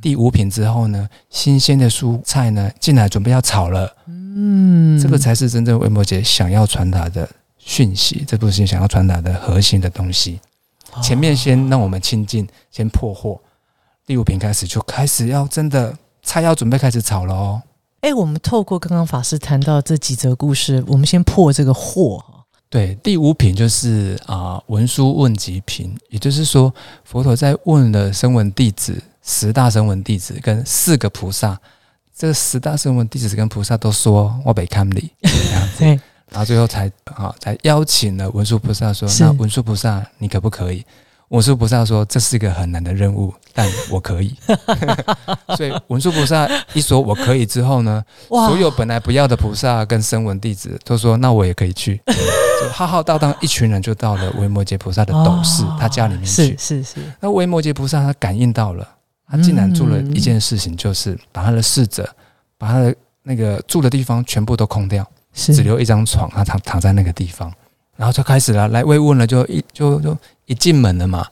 [0.00, 10.40] 第五品之后呢，新鲜的蔬菜呢进来准备要炒了，嗯这个才是真正魏摩姐想要传达的讯息，这部戏想要传达的核心的东西。
[11.02, 13.40] 前面先让我们亲近，先破获。
[14.06, 17.62] 第五品开始就开始要真的菜要准备开始炒了哦。
[18.00, 22.44] 哎，我们透过刚刚法师谈到这几则故事，我们先破这个货哈。
[22.68, 26.72] 对，第五品就是啊、文殊问疾品，也就是说，
[27.04, 31.58] 佛陀在问了声闻弟子十大声闻弟子跟四个菩萨，
[32.16, 35.88] 这十大声闻弟子跟菩萨都说我北看你 这样子，对，
[36.30, 40.84] 然后最后才啊才邀请了文殊菩萨说，那文殊菩萨你可不可以？
[41.28, 44.34] 文殊菩萨说这是一个很难的任务， 但我可以。
[45.56, 52.00] 所以文殊菩萨一说我可以之后呢，哇所有本来不要的菩萨跟声闻弟子都说：“那我也可以去。”
[52.60, 56.56] 就浩浩荡荡一群人就到了维摩诘菩萨的斗室，哦他家里面是去。
[56.58, 58.86] 是是，那维摩诘菩萨他感应到了，
[59.30, 62.08] 他竟然做了一件事情，就是把他的侍者，
[62.58, 67.52] 把他的那个住的地方全部都空掉，只留一张床，他躺躺在那个地方，
[67.96, 70.16] 然后就开始了来慰问了，就一就就
[70.46, 71.26] 一进门了嘛，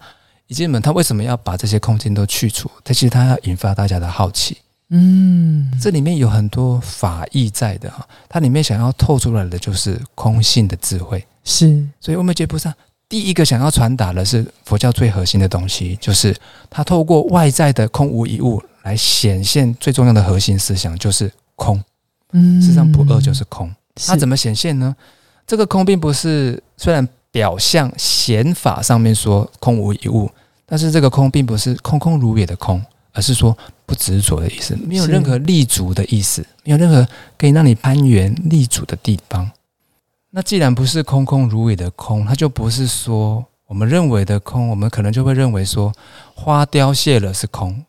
[0.46, 2.70] 一进门他为什么要把这些空间都去除？
[2.84, 4.58] 他其实他要引发大家的好奇，
[4.90, 11.26] 嗯，这里面有很多法意在的哈，它里面想要透出来的就是空性的智慧。
[11.44, 11.84] 是。
[12.00, 12.74] 所以我们觉菩萨
[13.08, 16.36] 第一个想要传达的是佛教最核心的东西，就是
[16.68, 21.82] 它透过外在的空无一物来显现最重要的核心思想，就是空。
[22.32, 23.74] 嗯事实上，不二就是空。
[24.06, 24.94] 它怎么么显现呢？
[25.46, 30.30] 这个空并不是虽然表象显法上面说空无一物，
[30.66, 39.50] 但是这个空并不是空空如也的空，而是说不执着的意思，没有任何立足的意思，没有任何可以让你攀援立足的地方。
[40.30, 45.92] 那既然不是空空如也的空，它就不是说我们认为的空，我们可能就会认为说
[46.34, 47.84] 花凋谢了是空，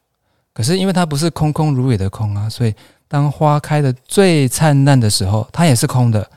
[0.53, 2.73] 可是因为它不是空空如也的空啊，所以
[3.07, 6.29] 当花开的最灿烂的时候，它也是空的。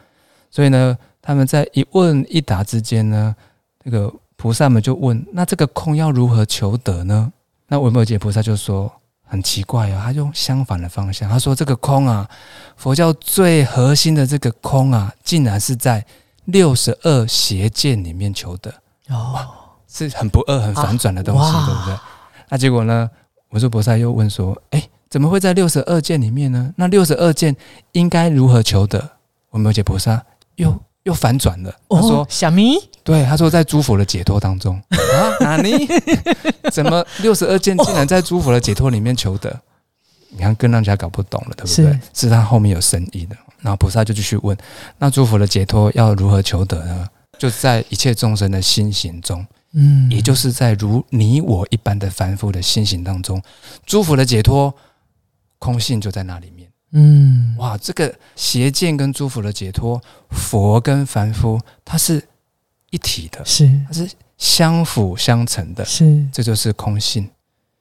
[0.50, 3.34] 所以呢，他们在一问一答之间呢，
[3.82, 7.32] 这个菩萨们就问：那这个空要如何求得呢？
[7.68, 8.92] 那维摩诘菩萨就说：
[9.32, 12.28] 很奇怪啊、他用相反的方向，他说这个空啊，
[12.76, 16.04] 佛教最核心的这个空啊，竟然是在
[16.44, 18.70] 六十二邪见里面求得，
[19.08, 19.48] 哦，
[19.88, 21.98] 是很不二、很反转的东西，啊对不对？
[22.50, 23.08] 那结果呢，
[23.52, 26.70] 文殊菩萨又问说：哎，怎么会在六十二见里面呢？
[26.76, 27.56] 那六十二见
[27.92, 29.12] 应该如何求得？
[29.52, 30.22] 维摩诘菩萨
[30.56, 35.88] 又又反转了，他说哦，小咪对，他说在诸佛的解脱当中 啊，哪里？
[36.70, 39.60] 怎么六十二件竟然在诸佛的解脱里面求得？
[40.28, 42.00] 你看，更让人家搞不懂了，对不对？
[42.14, 43.36] 是他后面有深意的。
[43.60, 44.56] 然后菩萨就继续问：
[44.98, 47.08] 那诸佛的解脱要如何求得呢？
[47.38, 53.42] 就在一切众生的心行中，嗯也就是在如你我一般的凡夫的心行当中，
[53.84, 54.72] 诸佛的解脱
[55.58, 56.61] 空性就在那里面。
[56.92, 60.00] 嗯哇，这个邪见跟诸佛的解脱，
[60.30, 62.22] 佛跟凡夫，它是
[62.90, 63.42] 一体的。
[63.44, 67.28] 是它是相辅相成的，是这就是空性，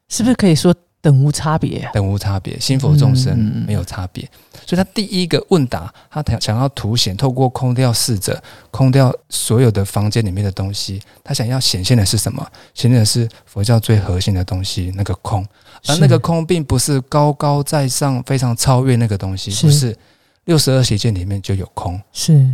[0.07, 1.91] 是不是可以说等无差别啊？
[1.91, 4.23] 等无差别，心佛众生嗯没有差别。
[4.65, 12.47] 所以他第一个问答，他想想要凸显，透过空掉逝者，空掉所有的房间里面的东西，他想要显现的是什么？
[12.73, 15.45] 显现的是佛教最核心的东西，那个空。
[15.87, 19.65] 而那个空，并不是高高在上、非常超越那个东西，是。
[19.65, 19.97] 不是。
[20.45, 22.51] 六十二邪见里面就有空，是。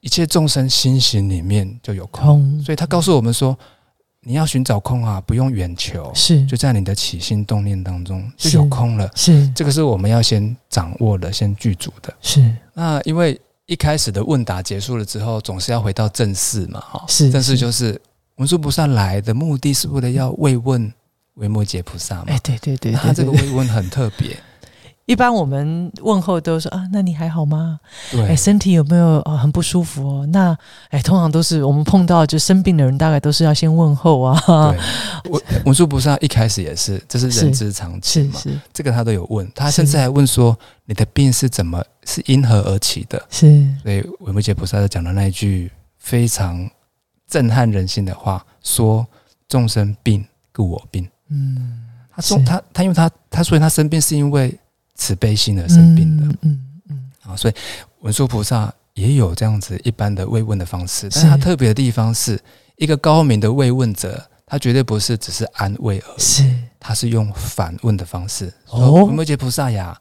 [0.00, 2.24] 一切众生心行里面就有空。
[2.24, 3.58] 空，所以他告诉我们说，
[4.20, 6.46] 你要寻找空啊，不用远求，是。
[6.46, 9.10] 就在你的起心动念当中就有空了。
[9.16, 9.50] 是。
[9.50, 12.14] 这个是我们要先掌握的，先具足的。
[12.20, 12.48] 是。
[12.72, 17.04] 那因为一开始的问答结束了之后，总是要回到正事嘛，哈。
[17.08, 18.00] 是正事就是
[18.36, 20.92] 文殊菩萨来的目的是为了要慰问
[21.34, 22.38] 维摩诘菩萨嘛哎，。
[22.42, 24.36] 对对对那他这个慰问很特别，
[25.06, 27.78] 一般我们问候都说啊，那你还好吗？
[28.12, 30.26] 哎，对身体有没有哦很不舒服哦？
[30.26, 30.56] 那
[30.90, 34.40] 哎，通常都是我们碰到就生病的人，大概都是要先问候啊。
[34.70, 35.30] 对。
[35.30, 38.38] 文文殊菩萨一开始也是，这是人之常情嘛。
[38.38, 43.22] 是是这个他都有问，他甚至还问说你的病是怎么是因何而起的？
[43.30, 46.70] 是所以维摩诘菩萨就讲的那一句非常
[47.26, 49.06] 震撼人心的话，说
[49.48, 51.06] 众生病故我病。
[51.34, 51.82] 嗯，
[52.14, 54.56] 他中他他因为他他所以他生病是因为
[54.94, 57.54] 慈悲心而生病的、嗯嗯嗯，啊，所以
[58.00, 62.40] 文殊菩萨也有这样子一般的慰问的方式，但是是他特别的地方是
[62.76, 66.58] 一个高明的慰问者，他绝对不是只是安慰而已，是。
[66.78, 68.52] 他是用反问的方式。
[68.68, 69.98] 哦说维摩诘菩萨呀，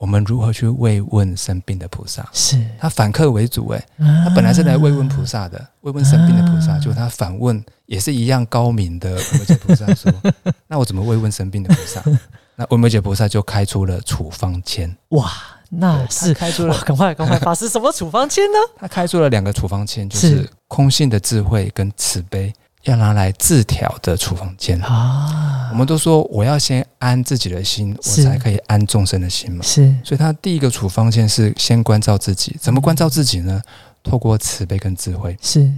[0.00, 2.26] 我们如何去慰问生病的菩萨？
[2.32, 10.10] 是，他反客为主、欸，他他本来是来慰问菩萨的，慰问生病的菩萨，啊就他反问也是一样高明的维摩诘菩萨说：
[10.66, 12.02] “那我怎么慰问生病的菩萨？”
[12.56, 15.30] 那维摩诘菩萨就开出了处方签，哇，
[15.68, 18.58] 那对是开出，了赶快赶快，法师什么处方签呢？
[18.80, 22.50] 他开出了两个处方签，就是是空性的智慧跟慈悲，
[22.84, 24.80] 要拿来自调的处方签。
[24.80, 29.62] 啊我们都说我要先安自己的心，我才可以安众生的心嘛。
[29.62, 33.62] 是所以他第一个处方签是先关照自己，怎么关照自己呢？
[34.02, 35.36] 透过慈悲跟智慧。
[35.40, 35.70] 是，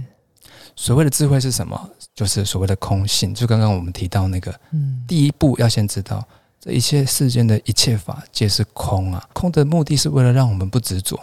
[0.75, 1.89] 所谓的智慧是什么？
[2.15, 3.35] 就是所谓的空性。
[3.35, 6.25] 就刚刚我们提到那个，嗯，第一步要先知道，
[6.59, 9.23] 这一切世间的一切法皆是空啊。
[9.31, 11.19] 空的目的是为了让我们不执着。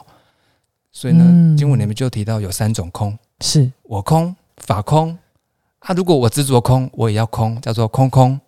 [0.93, 5.19] 所以呢，嗯经文里面就提到有三种空：是我空、法空。
[5.81, 8.39] 啊，如果我执着空，我也要空，叫做空空。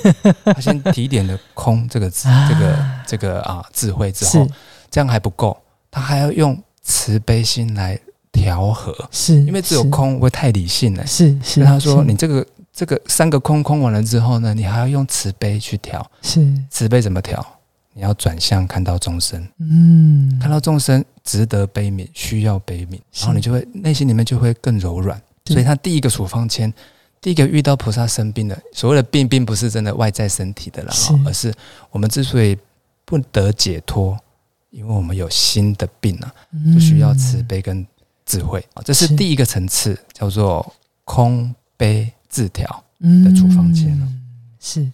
[0.44, 2.48] 他先提点了“空”这个字，啊。
[2.48, 4.46] 这个这个啊智慧之后，
[4.90, 5.56] 这样还不够，
[5.90, 7.98] 他还要用慈悲心来
[8.30, 11.06] 调和，是，因为只有空会太理性了。
[11.06, 16.46] 是是，他说你这个这个三个空空完了之后呢，你还要用慈悲去调，是。
[16.70, 17.44] 慈悲怎么调？
[17.94, 25.20] 你要转向看到众生，嗯，看到众生值得悲悯，需要悲悯，然后你就会内心里面就会更柔软。
[25.44, 26.72] 对所以他第一个处方签，
[27.20, 31.54] 第一个遇到菩萨生病的，所谓的病，并不是真的外在身体的啦，是而是
[31.90, 32.56] 我们之所以
[33.04, 34.18] 不得解脱，
[34.70, 36.32] 因为我们有新的病啊，
[36.74, 37.86] 就需要慈悲跟
[38.24, 40.74] 智慧啊，这是第一个层次，叫做
[41.04, 42.84] 空悲自调。
[43.04, 44.08] 嗯的处方签哦
[44.60, 44.90] 是。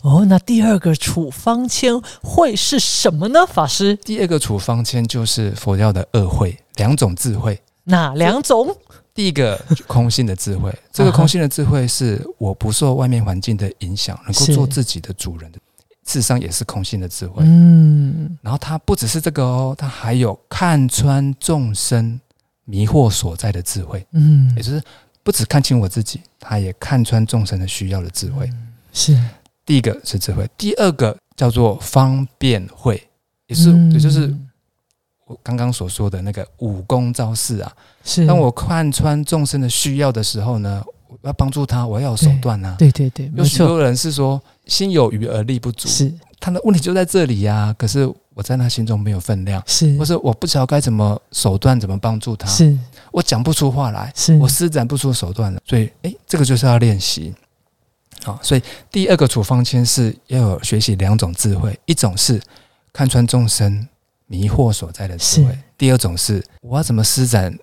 [0.00, 3.44] 哦，那第二个处方签会是什么呢？
[3.46, 7.60] 法师，第二个处方签就是佛教的二慧，两种智慧。
[7.84, 8.74] 哪两种？
[9.16, 15.58] 第一个空性的智慧， 这个空性的智慧是我不受外面环境的影响，能够做自己的主人的，
[16.04, 17.42] 智商也是空性的智慧。
[17.46, 22.20] 嗯，然后它不只是这个哦，它还有看穿众生
[22.66, 24.52] 迷惑所在的智慧，嗯。
[24.54, 24.82] 也，就是
[25.22, 28.48] 不只看清我自己，它也看穿众生的需要的智慧。
[28.92, 29.18] 是，
[29.64, 33.02] 第一个是智慧，第二个叫做方便慧，
[33.46, 33.90] 也是、嗯。
[33.92, 34.32] 也就是
[35.26, 37.72] 我刚刚所说的那个武功招式啊。
[38.04, 42.74] 是，当我看穿众生的需要的时候呢，我要帮助他，我要有手段啊。
[42.78, 52.76] 对对对，有许多人是说心有余而力不足，是他的问题就在这里呀、可是我在他心中没有分量，是或是我不知道该怎么手段怎么帮助他，是
[53.10, 55.60] 我讲不出话来，是，我施展不出手段了。
[55.64, 57.34] 所以，诶，这个就是要练习。
[58.22, 62.40] 好，所以第二个处方签是要有学习两种智慧，一种是
[62.92, 63.86] 看穿众生
[64.26, 67.56] 迷惑所在的智慧，第二种是我要怎么施展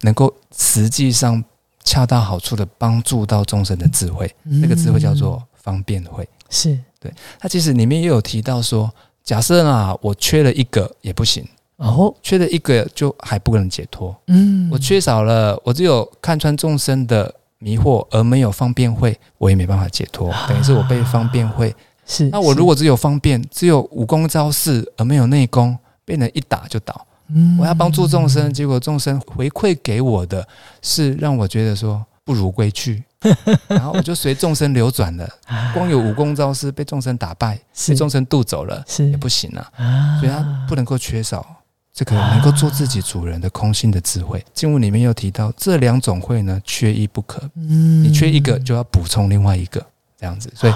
[0.00, 1.42] 能够实际上
[1.84, 4.32] 恰到好处的帮助到众生的智慧。
[4.42, 6.28] 那个智慧叫做方便慧。
[6.48, 8.90] 是对它其实里面也有提到说，
[9.22, 11.46] 假设啊，我缺了一个也不行，
[11.76, 14.14] 哦，缺了一个就还不能解脱。
[14.26, 20.34] 嗯，我缺少了，我只有看穿众生的迷惑，而没有方便慧，我也没办法解脱。
[20.48, 21.74] 等于是我被方便慧。
[22.04, 25.78] 是，那我如果只有方便，只有武功招式，而没有内功，
[26.10, 27.06] 被人一打就倒。
[27.32, 30.44] 嗯我要帮助众生，结果众生回馈给我的
[30.82, 33.00] 是让我觉得说不如归去，
[33.68, 35.24] 然后我就随众生流转了。
[35.46, 39.70] 啊光有武功招式被众生打败，被众生渡走了，是也不行啊。
[39.76, 41.46] 啊所以他不能够缺少
[41.94, 44.44] 这个能够做自己主人的空性的智慧。
[44.52, 47.40] 经文里面又提到，这两种会呢，缺一不可。
[47.54, 49.80] 嗯你缺一个，就要补充另外一个，
[50.18, 50.50] 这样子。
[50.56, 50.72] 所以，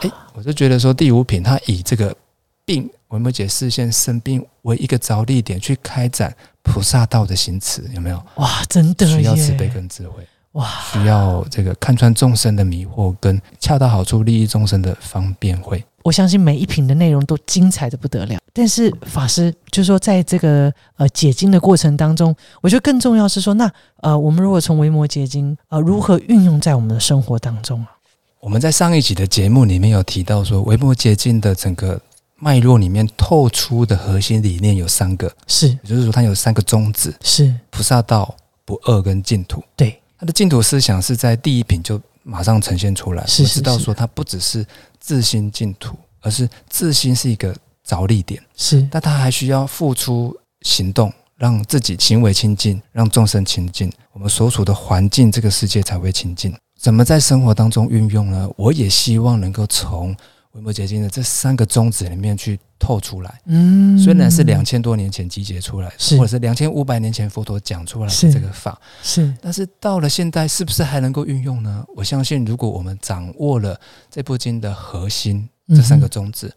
[0.00, 2.16] 哎，我就觉得说，第五品它以这个
[2.64, 8.22] 病维摩诘视线生病为一个着力点，去开展菩萨道的行持，有没有？
[8.36, 15.82] 哇，真的需要慈悲跟智慧，哇，需要这个看穿众生的迷惑，跟恰到好处利益众生的方便会。
[16.04, 18.38] 我相信每一品的内容都精彩的不得了。
[18.52, 27.92] 但是法师就是说，在这个呃解经的过程当中，我觉得更重要是说，那呃，我们如果从维摩诘经呃如何运用在我们的生活当中啊？
[28.40, 32.00] 我们在上一集的节目里面有提到说，维摩诘经的整个
[32.38, 39.62] 脉络里面透出的核心理念有三个，是也就是说它有三个宗旨：是，菩萨道、不二跟净土。
[39.74, 44.64] 对，它的净土思想是在第一品就马上呈现出来，是是我知道说它不只是
[45.00, 56.54] 自心净土，而是自心是一个着力点，是但它还需要付出行动，让自己行为清净，让众生清净，我们所处的环境这个世界才会清净。
[56.78, 58.48] 怎么在生活当中运用呢？
[58.56, 60.14] 我也希望能够从
[60.58, 63.40] 维摩诘经的这三个宗旨里面去透出来。
[63.46, 63.98] 嗯。
[63.98, 69.32] 虽然是两千多年前集结出来或者是两千五百年前佛陀讲出来的这个法，是。
[69.40, 71.84] 但是到了现代，是不是还能够运用呢？
[71.94, 73.78] 我相信，如果我们掌握了
[74.10, 76.52] 这部经的核心这三个嗯宗旨，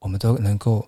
[0.00, 0.86] 我们都能够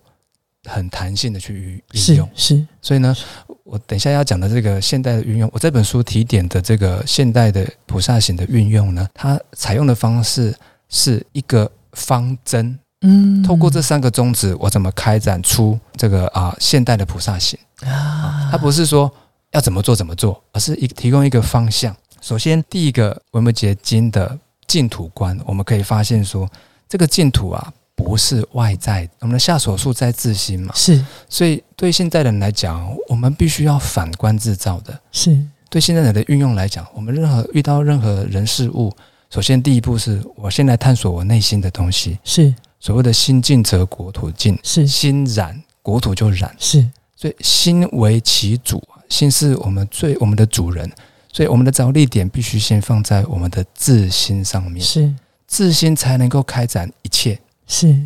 [0.65, 2.29] 很弹性的去运用。
[2.35, 2.65] 是。
[2.81, 3.15] 所以呢，
[3.63, 10.55] 我等一下要讲的这个现代的运用，我这本书提点的这个现代的菩萨行的运用呢，它采用的方式
[10.89, 17.57] 是一个方针，嗯透过这三个宗旨，我怎么开展出这个啊现代的菩萨行。
[17.81, 19.11] 啊它不是说
[19.51, 21.95] 要怎么做怎么做，而是一提供一个方向。
[22.21, 24.37] 首先，第一个维摩诘经的
[24.67, 26.49] 净土观，我们可以发现说，
[26.89, 34.99] 这个净土啊，不是外在，我们的下手术在自心嘛，是所以对现代人来讲，我们必须要反观自照的。
[35.11, 35.37] 是
[35.69, 38.93] 对现代人的运用来讲，我们任何遇到任何人事物，
[39.29, 42.17] 首先第一步是我先来探索我内心的东西。
[42.23, 46.55] 是所谓的心净则国土净，是心染国土就染。
[46.59, 50.89] 是所以心为其主，心是我们最我们的主人，
[51.33, 55.11] 所以我们的着力点必须先放在我们的自心上面，是
[55.47, 57.39] 自心才能够开展一切。
[57.65, 57.99] 是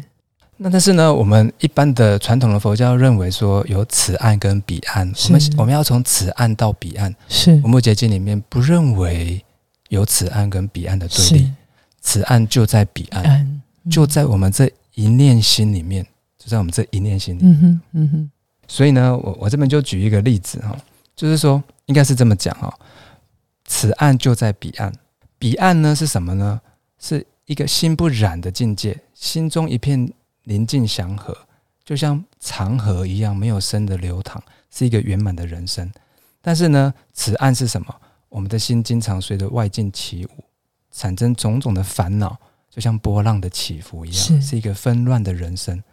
[0.55, 7.13] 那但是呢，我们一般的传统的佛教认为说有此岸跟彼岸，我们我们要从此岸到彼岸。
[7.28, 9.43] 是《无目结经》里面不认为
[9.91, 11.51] 有此岸跟彼岸的对立，
[11.99, 16.05] 此岸就在彼岸，就在我们这一念心里面，
[16.37, 17.41] 就在我们这一念心里。
[17.43, 18.31] 嗯哼，嗯哼。
[18.67, 20.75] 所以呢，我我这边就举一个例子哈，
[21.15, 22.73] 就是说应该是这么讲哈，
[23.65, 24.93] 此岸就在彼岸，
[25.37, 26.59] 彼岸呢是什么呢？
[26.99, 30.11] 是一个心不染的境界，心中一片。
[30.45, 31.37] 宁静祥和，
[31.85, 34.41] 就像长河一样没有生的流淌，
[34.73, 35.87] 是一个圆满的人生。
[36.41, 37.95] 但是呢，此岸是什么？
[38.32, 40.43] 我们的心经常随着外境起舞，
[40.89, 42.36] 产生种种的烦恼，
[42.69, 45.84] 就像波浪的起伏一样，是一个纷乱的人生。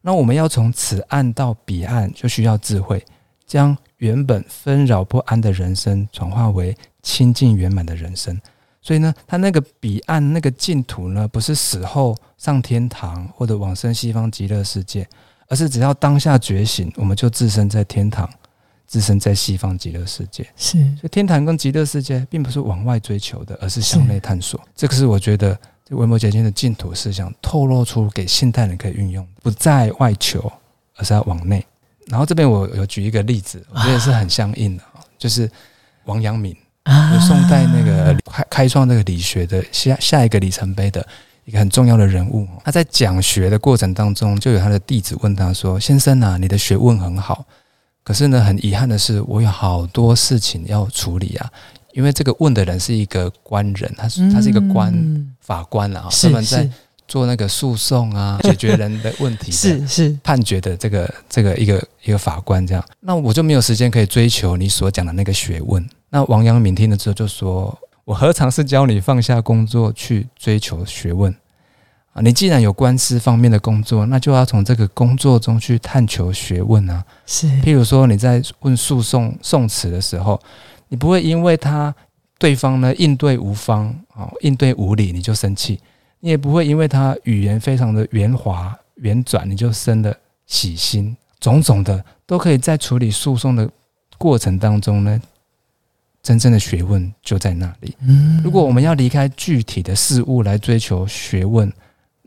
[0.00, 3.04] 那我们要从此岸到彼岸，就需要智慧，
[3.46, 8.40] 将原本纷扰不安的人生转化为清净圆满的人生。
[8.80, 15.06] 所以呢，他那个彼岸那个净土呢，不是死后上天堂或者往生西方极乐世界，
[15.48, 18.26] 而是只要当下觉醒，我们就置身在天堂，
[18.86, 20.46] 自身在西方极乐世界。
[20.56, 24.60] 是，所以天堂跟极乐世界并不是往外追求的，而是向内探索。
[24.74, 30.52] 这个是我觉得这维摩诘经的净土思想透露出给现代人可以运用，不在外求，
[30.96, 31.64] 而是要往内。
[32.06, 34.82] 然后这边我有举一个例子，我觉得是很相应的
[35.18, 35.50] 就是
[36.04, 36.56] 王阳明。
[37.26, 41.04] 宋代那个开开创这个理学的下下一个里程碑的
[41.44, 47.44] 一个很重要的人物，他在讲学的过程当中，就有他的弟子问他说：“先生啊，你的学问很好，
[48.06, 51.50] 可是呢，很遗憾的是，我有好多事情要处理啊。
[51.92, 54.94] 因为这个问的人是一个官人，他是他是一个官
[55.40, 56.70] 法官啊，他们在
[57.08, 62.84] 做那个诉讼啊， 解决人的问题，是是判决的这个这个一个一个法官这样。
[63.00, 67.76] 那我就没有时间可以追求你所讲的那个学问。”那王阳明听了之后就说
[68.06, 71.34] ：“我何尝是教你放下工作去追求学问
[72.16, 72.22] 啊？
[72.22, 77.04] 你既然有官司方面的工作，那就要从这个工作中去探求学问啊。
[77.26, 80.40] 是，譬如说你在问诉讼宋词的时候，
[80.88, 81.94] 你不会因为他
[82.38, 85.76] 对方呢应对无方啊，应对无理你就生气；
[86.20, 91.14] 你也不会因为他语言非常的圆滑圆转你就生了喜心。
[91.38, 93.70] 种种的都可以在处理诉讼的
[94.16, 95.20] 过程当中呢。”
[96.22, 97.94] 真正的学问就在那里。
[98.42, 101.72] 如果我们要离开具体的事物来追求学问，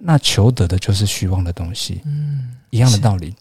[0.02, 2.02] 那求得的就是虚妄的东西。
[2.06, 3.36] 嗯，一样的道理。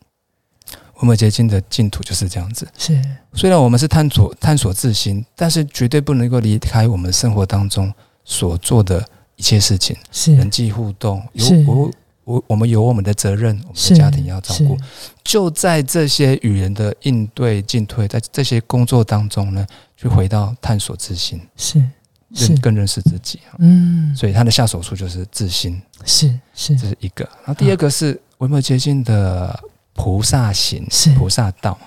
[0.94, 2.66] 我们结晶的净土就是这样子。
[2.76, 3.00] 是，
[3.32, 7.92] 虽然我们是探索探索自心，但是绝对不能够离开我们生活当中
[8.24, 9.06] 所做的
[9.36, 9.96] 一切事情。
[10.10, 11.90] 是人际互动，有我
[12.24, 14.76] 我我们有我们的责任，我们的家庭要照顾。
[15.22, 19.66] 就在这些与人的应对进退，在这些工作当中呢。
[20.00, 21.82] 去回到探索自心，是
[22.30, 27.24] 认更认识自己嗯，所以他的下手术就是自心，是是，这是一个。
[27.38, 29.58] 然后第二个是维摩诘经的
[29.94, 31.10] 菩萨行，是。
[31.14, 31.78] 菩萨道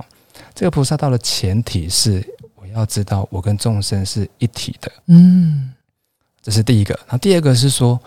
[0.55, 2.25] 这个菩萨道的前提是
[2.55, 4.91] 我要知道我跟众生是一体的。
[5.07, 5.71] 嗯，
[6.41, 6.93] 这是第一个。
[7.01, 7.99] 然后第二个是说，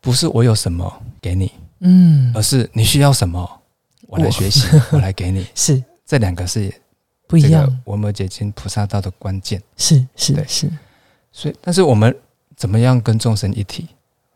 [0.00, 3.48] 不是我有什么给你，嗯，而是你需要什么，
[4.08, 4.98] 我来学习，我。
[5.00, 5.46] 来给你。
[5.54, 5.82] 是。
[6.04, 6.72] 这两个是。
[7.28, 9.60] 不一样，我们解经菩萨道的关键。
[9.76, 10.70] 是是是，
[11.36, 12.16] 所以但是我们
[12.56, 13.86] 怎么样跟众生一体？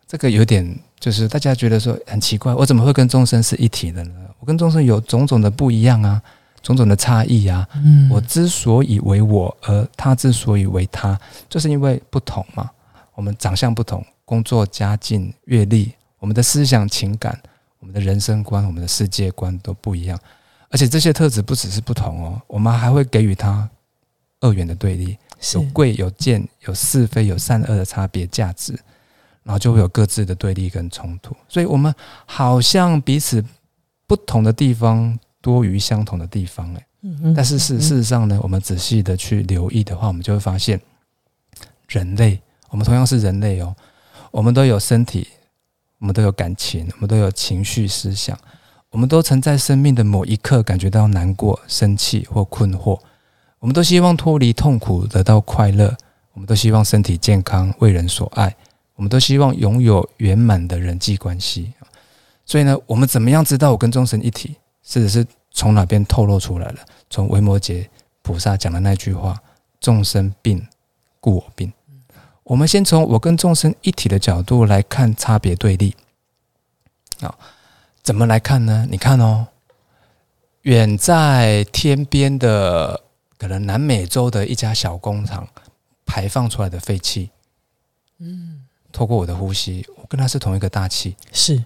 [0.07, 4.15] 这个有点就是大家觉得说很奇怪，我怎么会跟众生是一体的呢？
[4.39, 6.21] 我跟众生有种种的不一样啊，
[6.63, 7.67] 种种的差异啊。
[7.77, 12.69] 嗯，我之所以为我，而他之所以为他，就是因为不同嘛。
[13.15, 17.41] 我们长相不同，工作、家境、阅历，我们的思想、情感，
[17.79, 20.19] 我们的人生观、我们的世界观都不一样。
[20.69, 23.67] 而且这些特质不只是不同哦，我们还会给予他
[24.41, 25.17] 二元的对立，
[25.55, 28.73] 有贵有贱，有是非有善恶的差别价值，
[29.43, 31.35] 然后就会有各自的对立跟冲突。
[31.49, 31.95] 所以，我们
[32.27, 33.45] 好像彼此
[34.07, 36.87] 不同的地方多于相同的地方，哎，
[37.35, 40.81] 但是事事实上呢，我们仔细的去留意的话，我们就会发现，
[41.89, 43.75] 人类，我们同样是人类哦，
[44.31, 45.27] 我们都有身体，
[45.99, 48.39] 我们都有感情，我们都有情绪思想。
[48.91, 53.01] 我们都曾在生命的某一刻感觉到难过、生气或困惑。
[53.61, 55.97] 我们都希望脱离痛苦，得到快乐。
[56.33, 58.57] 我们都希望身体健康，为人所爱。
[58.95, 61.73] 我们都希望拥有圆满的人际关系。
[62.47, 64.57] 所以呢，我们怎么样知道我跟众生一体？
[64.83, 66.79] 是是从哪边透露出来了？
[67.11, 67.87] 从维摩诘
[68.23, 69.39] 菩萨讲的那句话
[69.79, 70.67] ：“众生病，
[71.21, 71.71] 故我病。”
[72.45, 75.95] 我们先从我跟众生一体的角度来看差别对立。
[77.21, 77.35] 啊。
[78.03, 78.87] 怎么来看呢？
[78.91, 79.49] 你看哦，
[80.63, 83.03] 远在天边的
[83.41, 85.49] 可能南美洲的一家小工厂
[86.05, 87.31] 排放出来的废气，
[88.19, 91.65] 嗯，透过我的呼吸，我跟它是同一个大气，是。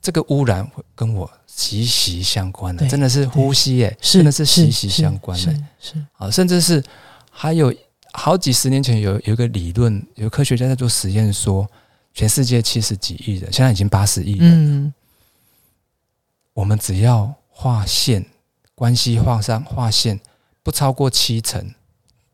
[0.00, 6.06] 这个污染会跟我息息相关的，真的是呼吸耶，是真的是息息相关的是是。
[6.14, 6.82] 啊，甚至是
[7.30, 7.72] 还有
[8.12, 11.70] 好几十年前有有一个理论，有科学家在做实验说，
[12.12, 14.94] 全世界七十几亿人，现在已经八十亿人，嗯。
[16.52, 18.26] 我们只要画线，
[18.74, 20.18] 关系画上画线，
[20.62, 21.74] 不超过七成，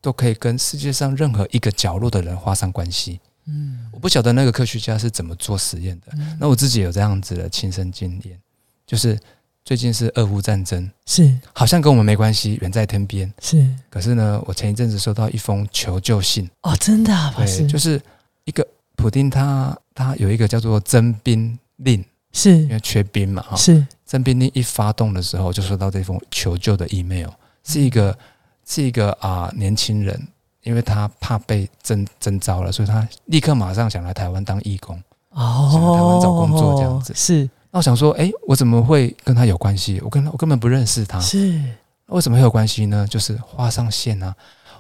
[0.00, 3.20] 都可以跟世界上任何一个角落的人画上关系。
[3.46, 3.88] 嗯。
[3.92, 6.36] 我不晓得那个科学家是怎么做实验的，嗯。
[6.40, 8.38] 那我自己有这样子的亲身经验，
[8.86, 9.18] 就是
[9.64, 11.36] 最近是俄乌战争，是。
[11.52, 13.32] 好像跟我们没关系，远在天边。
[13.40, 13.68] 是。
[13.90, 17.58] 可是呢，我前一阵子收到一封求救信，哦，真的啊，法师。
[17.60, 18.00] 对，就是
[18.44, 18.66] 一个
[18.96, 22.56] 普丁他他有一个叫做征兵令，是。
[22.58, 23.86] 因为缺兵嘛，哈，是。
[24.06, 27.28] 征兵令一发动的时候，就收到这封求救的 email，
[27.68, 28.16] 是一个
[28.64, 30.26] 是一个啊、年轻人，
[30.62, 35.00] 因为他怕被征征召了，所以他立刻马上想来台湾当义工。
[35.30, 40.00] 哦，想来台湾找工作这样子是那我想说，诶，我怎么会跟他有关系？
[40.02, 41.62] 我跟他我根本不认识他，是
[42.06, 43.06] 为什么会有关系呢？
[43.08, 44.34] 就是画上线啊。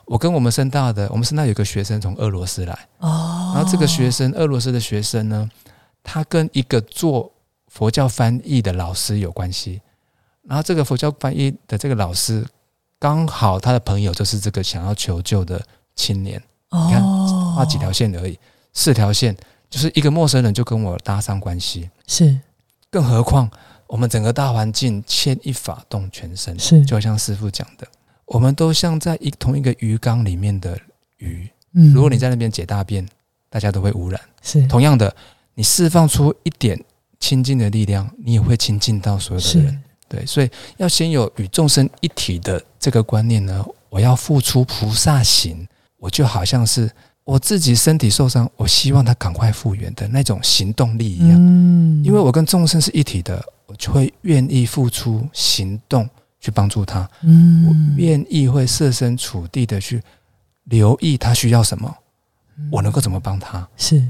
[0.06, 5.46] 我跟我们深大的，我们深大有个学生从俄罗斯来，哦，然后这个学生，俄罗斯的学生呢，
[6.02, 7.30] 他跟一个做
[7.66, 9.82] 佛教翻译的老师有关系。
[10.44, 12.42] 然后这个佛教翻译的这个老师，
[12.98, 17.02] 刚好他的朋友就是这个想要求救的青年，你看
[17.54, 18.38] 画几条线而已，
[18.72, 19.36] 四条线，
[19.70, 21.88] 就是一个陌生人就跟我搭上关系。
[22.06, 22.38] 是。
[22.90, 23.50] 更何况
[23.86, 26.84] 我们整个大环境牵一发动全身，是。
[26.84, 27.86] 就像师傅讲的，
[28.26, 30.78] 我们都像在一同一个鱼缸里面的
[31.18, 31.48] 鱼。
[31.74, 31.92] 嗯。
[31.92, 33.06] 如果你在那边解大便，
[33.48, 34.20] 大家都会污染。
[34.42, 34.66] 是。
[34.66, 35.14] 同样的，
[35.54, 36.82] 你释放出一点
[37.20, 39.82] 亲近的力量，你也会亲近到所有的人。
[40.10, 43.64] 是对，所以要先有与众生一体的这个观念呢。
[43.90, 46.90] 我要付出菩萨行，我就好像是
[47.24, 51.38] 我自己身体受伤，我希望他赶快复原的那种行动力一样。
[51.38, 60.02] 嗯因为我跟众生是一体的，我就会愿意付出行动去帮助他，我嗯愿意会设身处地的去
[60.64, 61.94] 留意他需要什么，
[62.70, 64.06] 我能够怎么帮他，是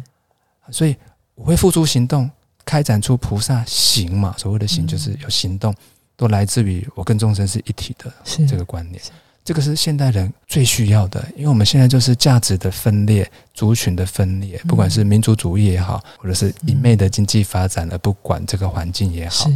[0.70, 0.96] 所以
[1.36, 2.28] 我会付出行动，
[2.68, 4.34] 开展出菩萨行嘛。
[4.36, 5.74] 所谓的行嗯就是有行动，
[6.16, 8.12] 都来自于我跟众生是一体的
[8.46, 9.00] 这个观念。
[9.42, 19.50] 这个是现代人最需要的，因为我们现在就是价值的分裂、族群的分裂，不管是民族主义也好，或者是一昧的经济发展而不管这个环境也好。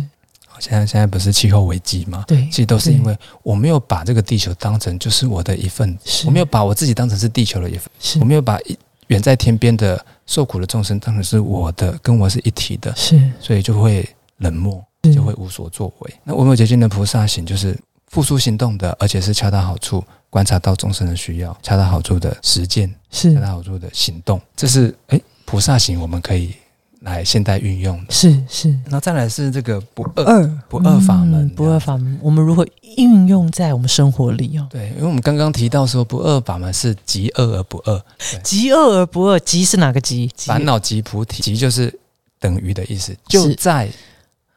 [0.59, 2.25] 现在现在不是气候危机吗？
[2.27, 7.91] 对，其实都是因为我没有把这个地球当成就是我的一份我没有把我自己当成是地球的一份，
[8.21, 8.79] 我没有把一
[9.13, 13.31] 远在天边的受苦的众生当然是我的，跟我是一体的，是。
[13.39, 14.09] 所以就会
[14.39, 14.83] 冷漠，
[15.15, 16.15] 就会无所作为。
[16.25, 23.35] 那我有结晶的菩萨行就是付出行动的，而且是恰到好处，观察到众生的需要，恰到好处的实践，是。
[23.35, 26.55] 恰到好处的行动，这是诶菩萨行我们可以
[27.03, 28.13] 来现代运用的。
[28.13, 28.75] 是是。
[28.87, 30.25] 那再来是这个不二。
[30.25, 34.67] 二不二法门嗯不二法门，我们如何运用在我们生活里哦？
[34.71, 38.05] 对，因为我们刚刚提到说不二法门是极恶而不恶，
[38.43, 40.27] 极恶而不恶，极是哪个极？
[40.29, 40.47] 极。
[40.49, 41.99] 烦恼即菩提，极就是
[42.39, 43.91] 等于的意思，就在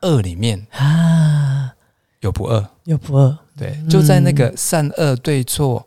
[0.01, 1.73] 恶里面啊，
[2.19, 3.89] 有不二，有不恶，对，嗯。
[3.89, 5.85] 就在那个善恶对错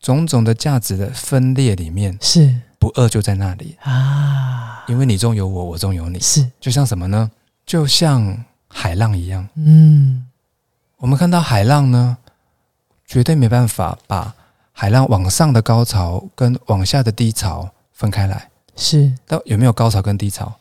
[0.00, 7.30] 种种的价值的分裂里面，是不二就在那里，啊，因为你中有我，我中有你，是就像什么呢？
[7.64, 10.26] 就像海浪一样，嗯
[10.98, 12.16] 我们看到海浪呢，
[13.06, 14.34] 绝对没办法把
[14.72, 18.48] 海浪往上的高潮跟往下的低潮分开来。
[18.76, 20.52] 是但有没有高潮跟低潮？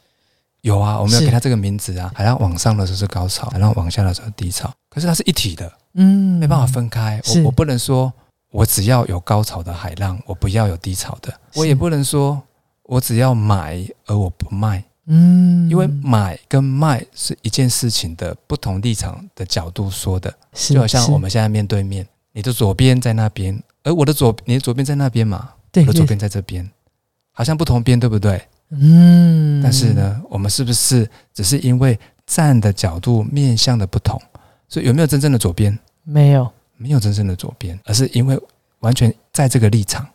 [0.61, 2.11] 有啊，我们要给它这个名字啊。
[2.15, 4.73] 海浪往上的时候是高潮，海浪往下的时候是低潮。
[4.89, 7.21] 可是它是一体的，嗯没办法分开。
[7.27, 8.11] 我我不能说
[8.55, 11.33] 我只要有高潮的海浪，我不要有低潮的。
[11.55, 12.41] 我也不能说
[12.83, 20.33] 我只要买而我不卖，嗯，因为买跟卖是一件事情的不同立场的角度说的。
[20.53, 26.65] 是就好像我们现在面对面，你的左边在那边，而我的左你的左边在那边嘛，我的左边在这边，
[27.33, 28.41] 好像不同边，对不对？
[28.69, 34.17] 嗯，但是呢，我们是不是只是因为站的角度面向的不同，
[34.69, 35.77] 所以有没有真正的左边？
[36.03, 38.39] 没有没有真正的左边，而是因为
[38.79, 40.07] 完全在这个立场。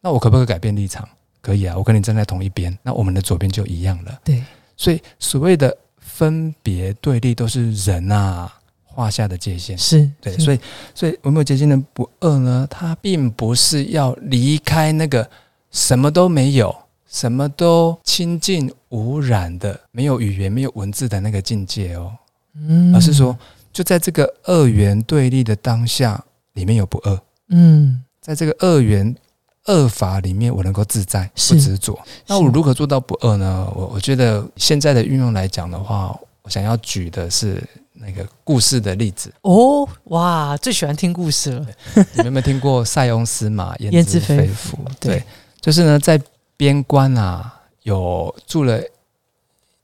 [0.00, 1.08] 那我可不可以改变立场？
[1.42, 4.20] 可以啊，我跟你站在同一边，那我们的左边就一样了。
[4.22, 4.44] 对
[4.76, 8.52] 所以所谓的分别对立，都是人啊
[8.84, 9.76] 画下的界限。
[9.76, 10.60] 是对，所以
[10.94, 12.66] 所以有没有结晶的不二呢？
[12.70, 15.28] 它并不是要离开那个
[15.70, 16.74] 什么都没有、
[17.08, 22.12] 什么都清净无染的、没有语言、没有文字的那个境界哦，
[22.54, 23.38] 嗯而是说，
[23.72, 29.14] 就在这个二元对立的当下，里面有不二，嗯在这个二元
[29.66, 31.98] 恶法里面，我能够自在不执着。
[32.26, 33.70] 那我如何做到不二呢？
[33.74, 37.62] 我我觉得现在的运用来讲的话，我想要举的是
[37.92, 39.32] 那个故事的例子。
[39.42, 41.66] 哦，哇，最喜欢听故事了。
[41.94, 44.78] 你们有没有听过“塞翁失马，焉焉知非福知非福”？
[44.98, 45.24] 对对，
[45.60, 46.20] 就是呢，在
[46.56, 48.82] 边关啊，有住了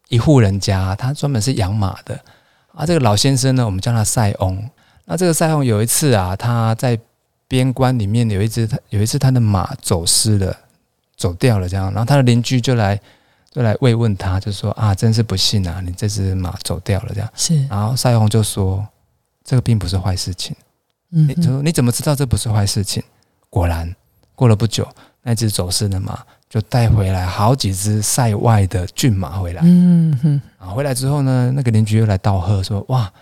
[0.08, 2.18] 一户人家，他专门是养马的
[2.76, 2.86] 啊。
[2.86, 4.70] 这个老先生呢，我们叫他塞翁。
[5.06, 6.96] 那这个塞翁有一次啊，他在
[7.48, 10.56] 边关里面有一只，他有一次他的马走失了，
[11.16, 13.00] 走掉了，这样，然后他的邻居就来
[13.50, 17.30] 就来慰问他，就说啊，真是不幸啊，你这只马走掉了，这样。
[17.34, 18.86] 是，然后塞翁就说，
[19.44, 20.54] 这个并不是坏事情。
[21.12, 23.02] 嗯你就说你怎么知道这不是坏事情？
[23.48, 23.94] 果然，
[24.34, 24.86] 过了不久，
[25.22, 26.18] 那只走失的马
[26.56, 29.60] 就带回来好几只塞外的骏马回来。
[29.62, 33.12] 嗯哼，啊，回来之后呢，那个邻居又来道贺说：“哇，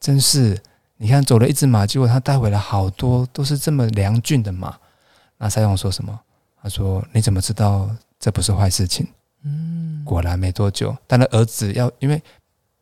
[0.00, 0.60] 真是
[0.96, 4.74] 你看走了一只马，结果他带回来好多都是这么良骏的马。”
[5.38, 6.18] 那塞翁说什么？
[6.60, 7.88] 他说：“你怎么知道
[8.18, 9.06] 这不是坏事情？”
[9.46, 12.20] 嗯，果然没多久，他的儿子要因为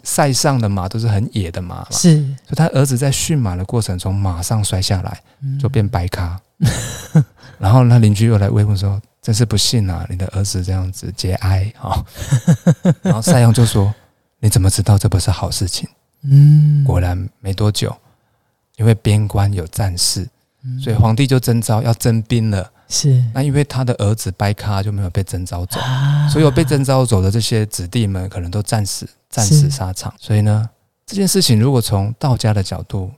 [0.04, 5.20] 塞上的马都是很野的马嘛，是，所以他儿子在驯马的过程中马上摔下来。
[5.42, 6.40] 嗯就变白咖。
[7.58, 11.90] 然后那邻居又来慰问说：“真是不幸啊，你的儿子这样子节哀啊。
[11.90, 12.06] 哦”
[13.02, 13.92] 然后塞翁就说
[14.40, 15.88] ：“你怎么知道这不是好事情？”
[16.22, 17.96] 嗯，果然没多久，
[18.76, 20.28] 因为边关有战事，
[20.64, 22.70] 嗯所以皇帝就征召要征兵了。
[22.88, 30.12] 是，那因为他的儿子白咖就没有被征召走，啊所有被征召走的这些子弟们可能都战死战死沙场。
[30.18, 30.68] 所以呢，
[31.06, 33.12] 这件事情如果从道家的角度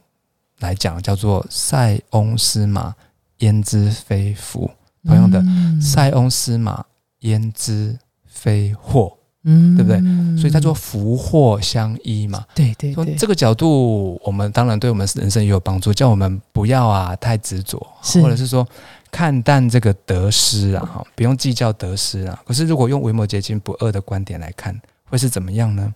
[0.58, 2.94] 来讲，叫做“塞翁失马，
[3.38, 4.70] 焉知非福”。
[5.04, 6.84] 同样的，嗯塞翁失马，
[7.20, 9.16] 焉知非祸？
[9.42, 9.98] 嗯对不对
[10.36, 12.44] 所以他说福祸相依嘛。
[12.54, 17.78] 对对对，从这个角度，我们当然对我们人生也有帮助，叫我们不要啊太执着，
[18.22, 18.66] 或者是说
[19.10, 22.38] 看淡这个得失啊，哈，不用计较得失啊。
[22.46, 25.94] 可是如果用维摩诘经不二的观点来看，会是怎么样呢？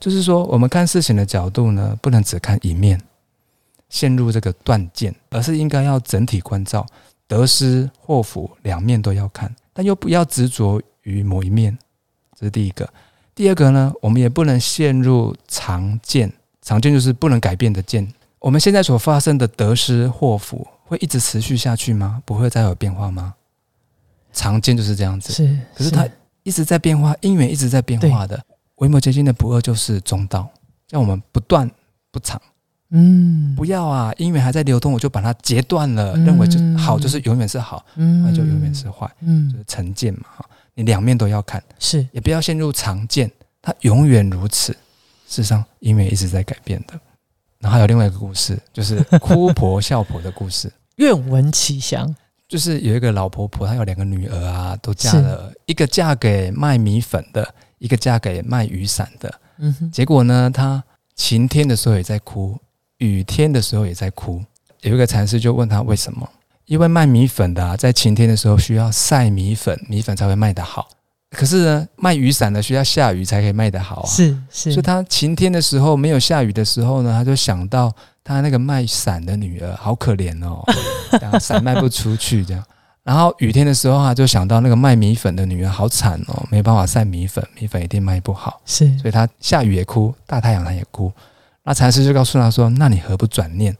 [0.00, 3.00] 就是说，我们看事情的角度呢，不能只看一面，
[3.88, 6.84] 陷入这个断见，而是应该要整体关照，
[7.32, 11.78] 得失祸福两面都要看，但又不要执着于某一面。
[12.38, 12.86] 这是第一个。
[13.34, 16.30] 第二个呢，我们也不能陷入常见，
[16.60, 18.06] 常见就是不能改变的见。
[18.38, 22.22] 我们现在所发生的得失祸福，会一直持续下去吗？
[22.26, 23.34] 不会再有变化吗？
[24.34, 26.06] 常见就是这样子，是，可是它
[26.42, 28.38] 一直在变化，因缘一直在变化的。
[28.76, 30.50] 维摩诘经的不二就是中道，
[30.90, 31.70] 让我们不断
[32.10, 32.38] 不长，
[32.94, 40.44] 嗯不要啊，因缘还在流动，我就把它截断了，嗯认为就好就是永远是好，嗯坏就永远是坏，就嗯是成见嘛哈。
[40.74, 41.62] 你两面都要看。
[41.78, 43.30] 是也不要陷入常见，
[43.60, 44.72] 它永远如此。
[45.26, 46.98] 事实上，因为一直在改变的。
[47.58, 52.14] 然后还有另外一个故事，就是哭婆笑婆的故事， 愿闻其详，
[52.48, 59.32] 就是有一个老婆婆，她有两个女儿啊，都嫁了，一个嫁给卖米粉的，一个嫁给卖雨伞的。
[59.58, 60.82] 嗯哼，结果呢，她
[61.14, 62.58] 晴天的时候也在哭，
[63.02, 64.42] 雨天的时候也在哭。
[64.82, 66.28] 有一个禅师就问他为什么？
[66.66, 70.88] 因为卖米粉的、啊、在晴天的时候需要晒米粉，米粉才会卖得好。
[71.30, 74.06] 可是呢，卖雨伞的需要下雨才可以卖得好啊。
[74.06, 77.92] 是是，所以他晴天的时候没有下雨的时候呢，他就想到
[78.22, 80.62] 他那个卖伞的女儿好可怜哦，
[81.20, 82.62] 然后伞卖不出去这样。
[83.02, 91.12] 然后雨天的时候啊，就想到那个卖米粉的女儿好惨哦，没办法晒米粉，米粉一定卖不好，是所以他下雨也哭，大太阳他也哭。
[91.64, 93.76] 那禅师就告诉他说：“那你何不转念？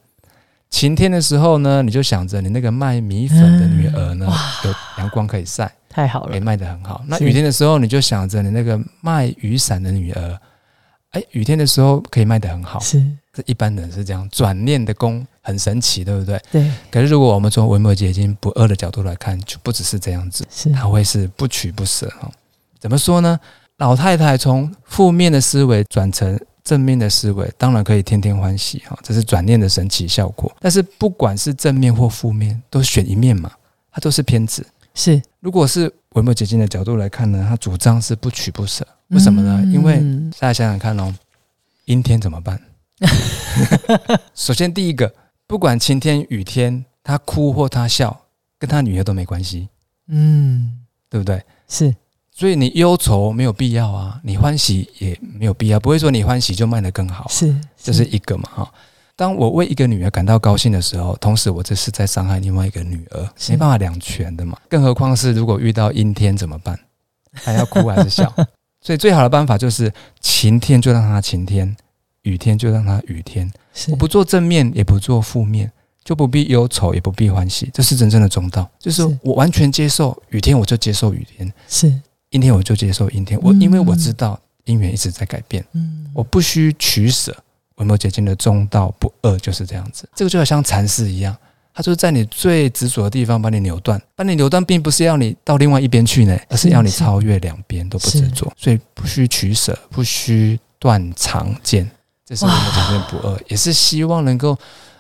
[0.71, 4.27] 晴天的时候呢，你就想着你那个卖米粉的女儿呢，
[4.65, 7.03] 有阳光可以晒，太好了，可以卖得很好。
[7.07, 10.39] 那雨天的时候，你就想着你那个卖雨伞的女儿，
[11.11, 12.81] 哎，雨天的时候可以卖得很好。
[12.81, 13.05] 是
[13.35, 16.41] 这一般人是这样，转念的功很神奇，对不对？
[16.51, 22.31] 对可是如果我们从维摩诘经不二的角度来看，就不只是这样子，是它会是不取不舍哈。
[22.79, 23.39] 怎么说呢？
[23.77, 30.55] 老太太从负面的思维转成正面的思维，当然可以天天欢喜哈，这是转念的神奇效果。
[30.61, 33.51] 但是不管是正面或负面，都选一面嘛，
[33.91, 34.65] 它都是偏执。
[34.95, 38.87] 是，如果是文博结晶的角度来看呢，他主张是不取不舍。
[39.09, 39.63] 为什么呢？
[39.73, 41.15] 因为嗯大家想想看哦，
[41.87, 42.61] 阴天怎么办？
[44.35, 45.13] 首先第一个，
[45.47, 48.27] 不管晴天雨天，他哭或他笑，
[48.59, 49.69] 跟他女儿都没关系，
[50.09, 50.79] 嗯
[51.11, 51.43] 对不对？
[51.69, 51.95] 是
[52.35, 58.73] 所以你忧愁没有必要啊，你欢喜也没有必要，不会说你欢喜就卖得更好，是，这是一个嘛哈。
[59.15, 64.57] 当我为一个女儿感到高兴的时候，同时我这是在伤害另外一个女儿，没办法两全的嘛。
[64.69, 66.79] 更何况是如果遇到阴天怎么办？
[67.33, 68.33] 还要哭还是笑？
[68.81, 71.77] 所以最好的办法就是晴天就让它晴天，
[72.23, 73.51] 雨天就让它雨天。
[73.91, 75.71] 我不做正面，也不做负面，
[76.03, 77.71] 就不必忧愁，也不必欢喜。
[77.73, 81.93] 这是真正的中道，就是是我完全接受雨天，我就接受雨天；是
[82.33, 83.41] 阴天我就接受阴天。
[83.41, 85.65] 我嗯因为我知道因缘一直在改变。
[85.73, 87.35] 嗯，我不需取舍。
[87.77, 90.07] 维摩诘经的中道不二就是这样子。
[90.15, 91.35] 这个就好像禅师一样，
[91.73, 98.53] 他就是在你最执着的地方把你扭断，把你扭断，并不是要你到另外一边去呢，而是要你超越两边都不执着。
[98.57, 101.91] 所以不需取舍，不需断常见，
[102.27, 104.57] 这是维摩诘经的不二，也是希望能够。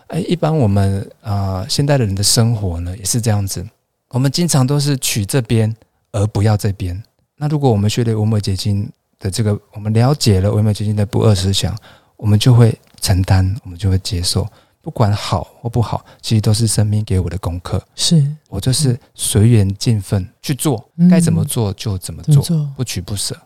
[0.09, 3.66] 哎，一般我们啊，现代的人的生活呢，也是这样子。
[4.09, 5.74] 我们经常都是取这边
[6.11, 7.03] 而不要这边。
[7.43, 8.88] 那如果我们学了维摩诘经
[9.18, 11.76] 的这个，我们了解了维摩诘经的不二思想，
[12.16, 14.47] 我们就会承担，我们就会接受，
[14.80, 17.84] 不管好或不好，其实都是生命给我的功课。
[17.97, 23.36] 是我就是随缘尽分去做，该怎么做就怎么做，不取不舍。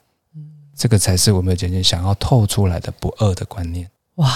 [0.75, 3.89] 这个才是我们诘经想要透出来的不二的观念。
[4.17, 4.31] 哇！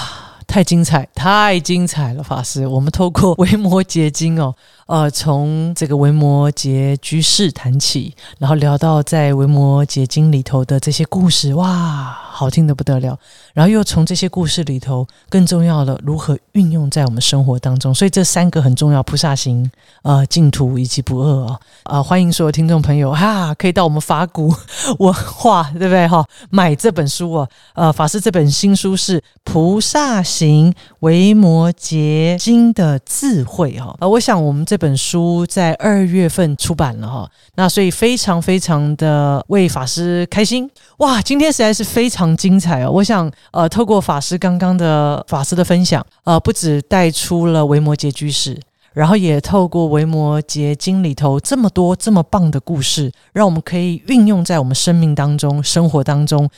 [0.46, 2.66] 太精彩，太精彩了，法师。
[2.66, 4.52] 我们透过维摩诘经哦，
[4.90, 13.16] 呃，从这个维摩诘居士谈起，然后聊到在维摩诘经里头的这些故事，哇，好听的不得了。
[13.54, 17.94] 然后又从这些故事里头，更重要的如何运用在我们生活当中。
[17.94, 19.70] 所以这三个很重要：菩萨行、
[20.02, 21.60] 呃，净土以及不恶啊。
[21.84, 24.52] 啊，欢迎所有听众朋友哈，可以到我们法古
[24.98, 26.26] 文化，对不对哈？
[26.50, 33.96] 买这本书啊，呃，法师这本新书是《菩萨行维摩诘经的智慧》哈。
[34.00, 41.20] 呃，我想我们这本书在二月份出版了哈，那所以非常非常的为法师开心哇！
[41.22, 43.30] 今天实在是非常精彩哦，我想。
[43.52, 48.58] 呃，透过法师刚刚的法师的分享，呃，不止带出了维摩诘居士，
[48.92, 56.48] 然后也透过维摩诘经里头这么多这么棒的故事，让我们可以运用在我们生命当中、生活当中。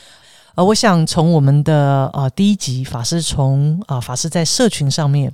[0.55, 5.33] 呃，我想从我们的呃第一集法师从啊法师在社群上面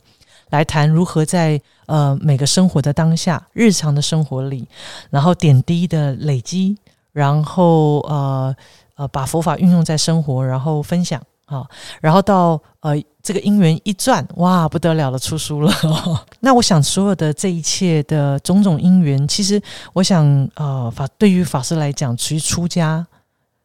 [0.51, 4.69] 来谈如何在呃每个生活的当下、日常的生活里，
[5.11, 6.77] 然后点滴的累积，
[7.13, 8.55] 然后呃
[8.97, 11.23] 呃把佛法运用在生活，然后分享。
[11.49, 11.67] 啊，
[12.03, 12.93] 然后到呃，
[13.23, 15.73] 这个因缘一转，哇，不得了了，出书了。
[16.41, 19.59] 那我想，所有的这一切的种种因缘，其实
[19.95, 20.27] 我想，
[20.57, 23.07] 呃，法对于法师来讲，其实出家，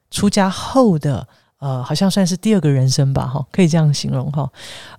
[0.10, 1.28] 出家后的
[1.64, 4.50] 呃，好像算是第二个人生吧，哈，可以这样形容哈。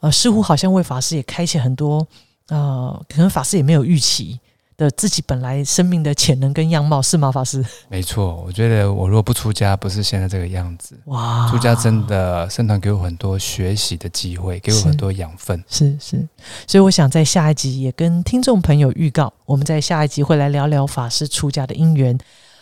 [0.00, 2.06] 呃，似乎好像为法师也开启很多，
[2.48, 4.40] 呃，可能法师也没有预期。
[4.76, 7.30] 的自己本来生命的潜能跟样貌是吗？
[7.30, 10.98] 法师，没错，我觉得我如果不出家，不是现在这个样子。
[11.04, 15.62] 哇，出家真的生团给我很多学习的机会，给我很多养分。
[15.68, 16.28] 是是，
[16.66, 22.18] 所以我想在下一集也跟听众朋友预告，我们在下一集会来聊聊法师出家的因缘。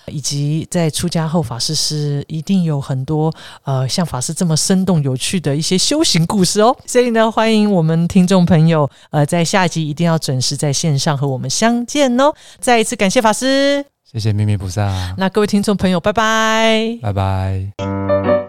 [0.06, 3.32] 以及在出家后，法师是一定有很多
[3.64, 6.76] 呃，像法师这么生动有趣的一些修行故事哦。
[6.86, 12.32] 所以呢，欢迎我们听众朋友呃，在下集一定要准时在线上和我们相见哦。
[12.58, 15.14] 再一次感谢法师，谢谢秘密菩萨。
[15.16, 18.41] 那各位听众朋友，拜拜，拜拜。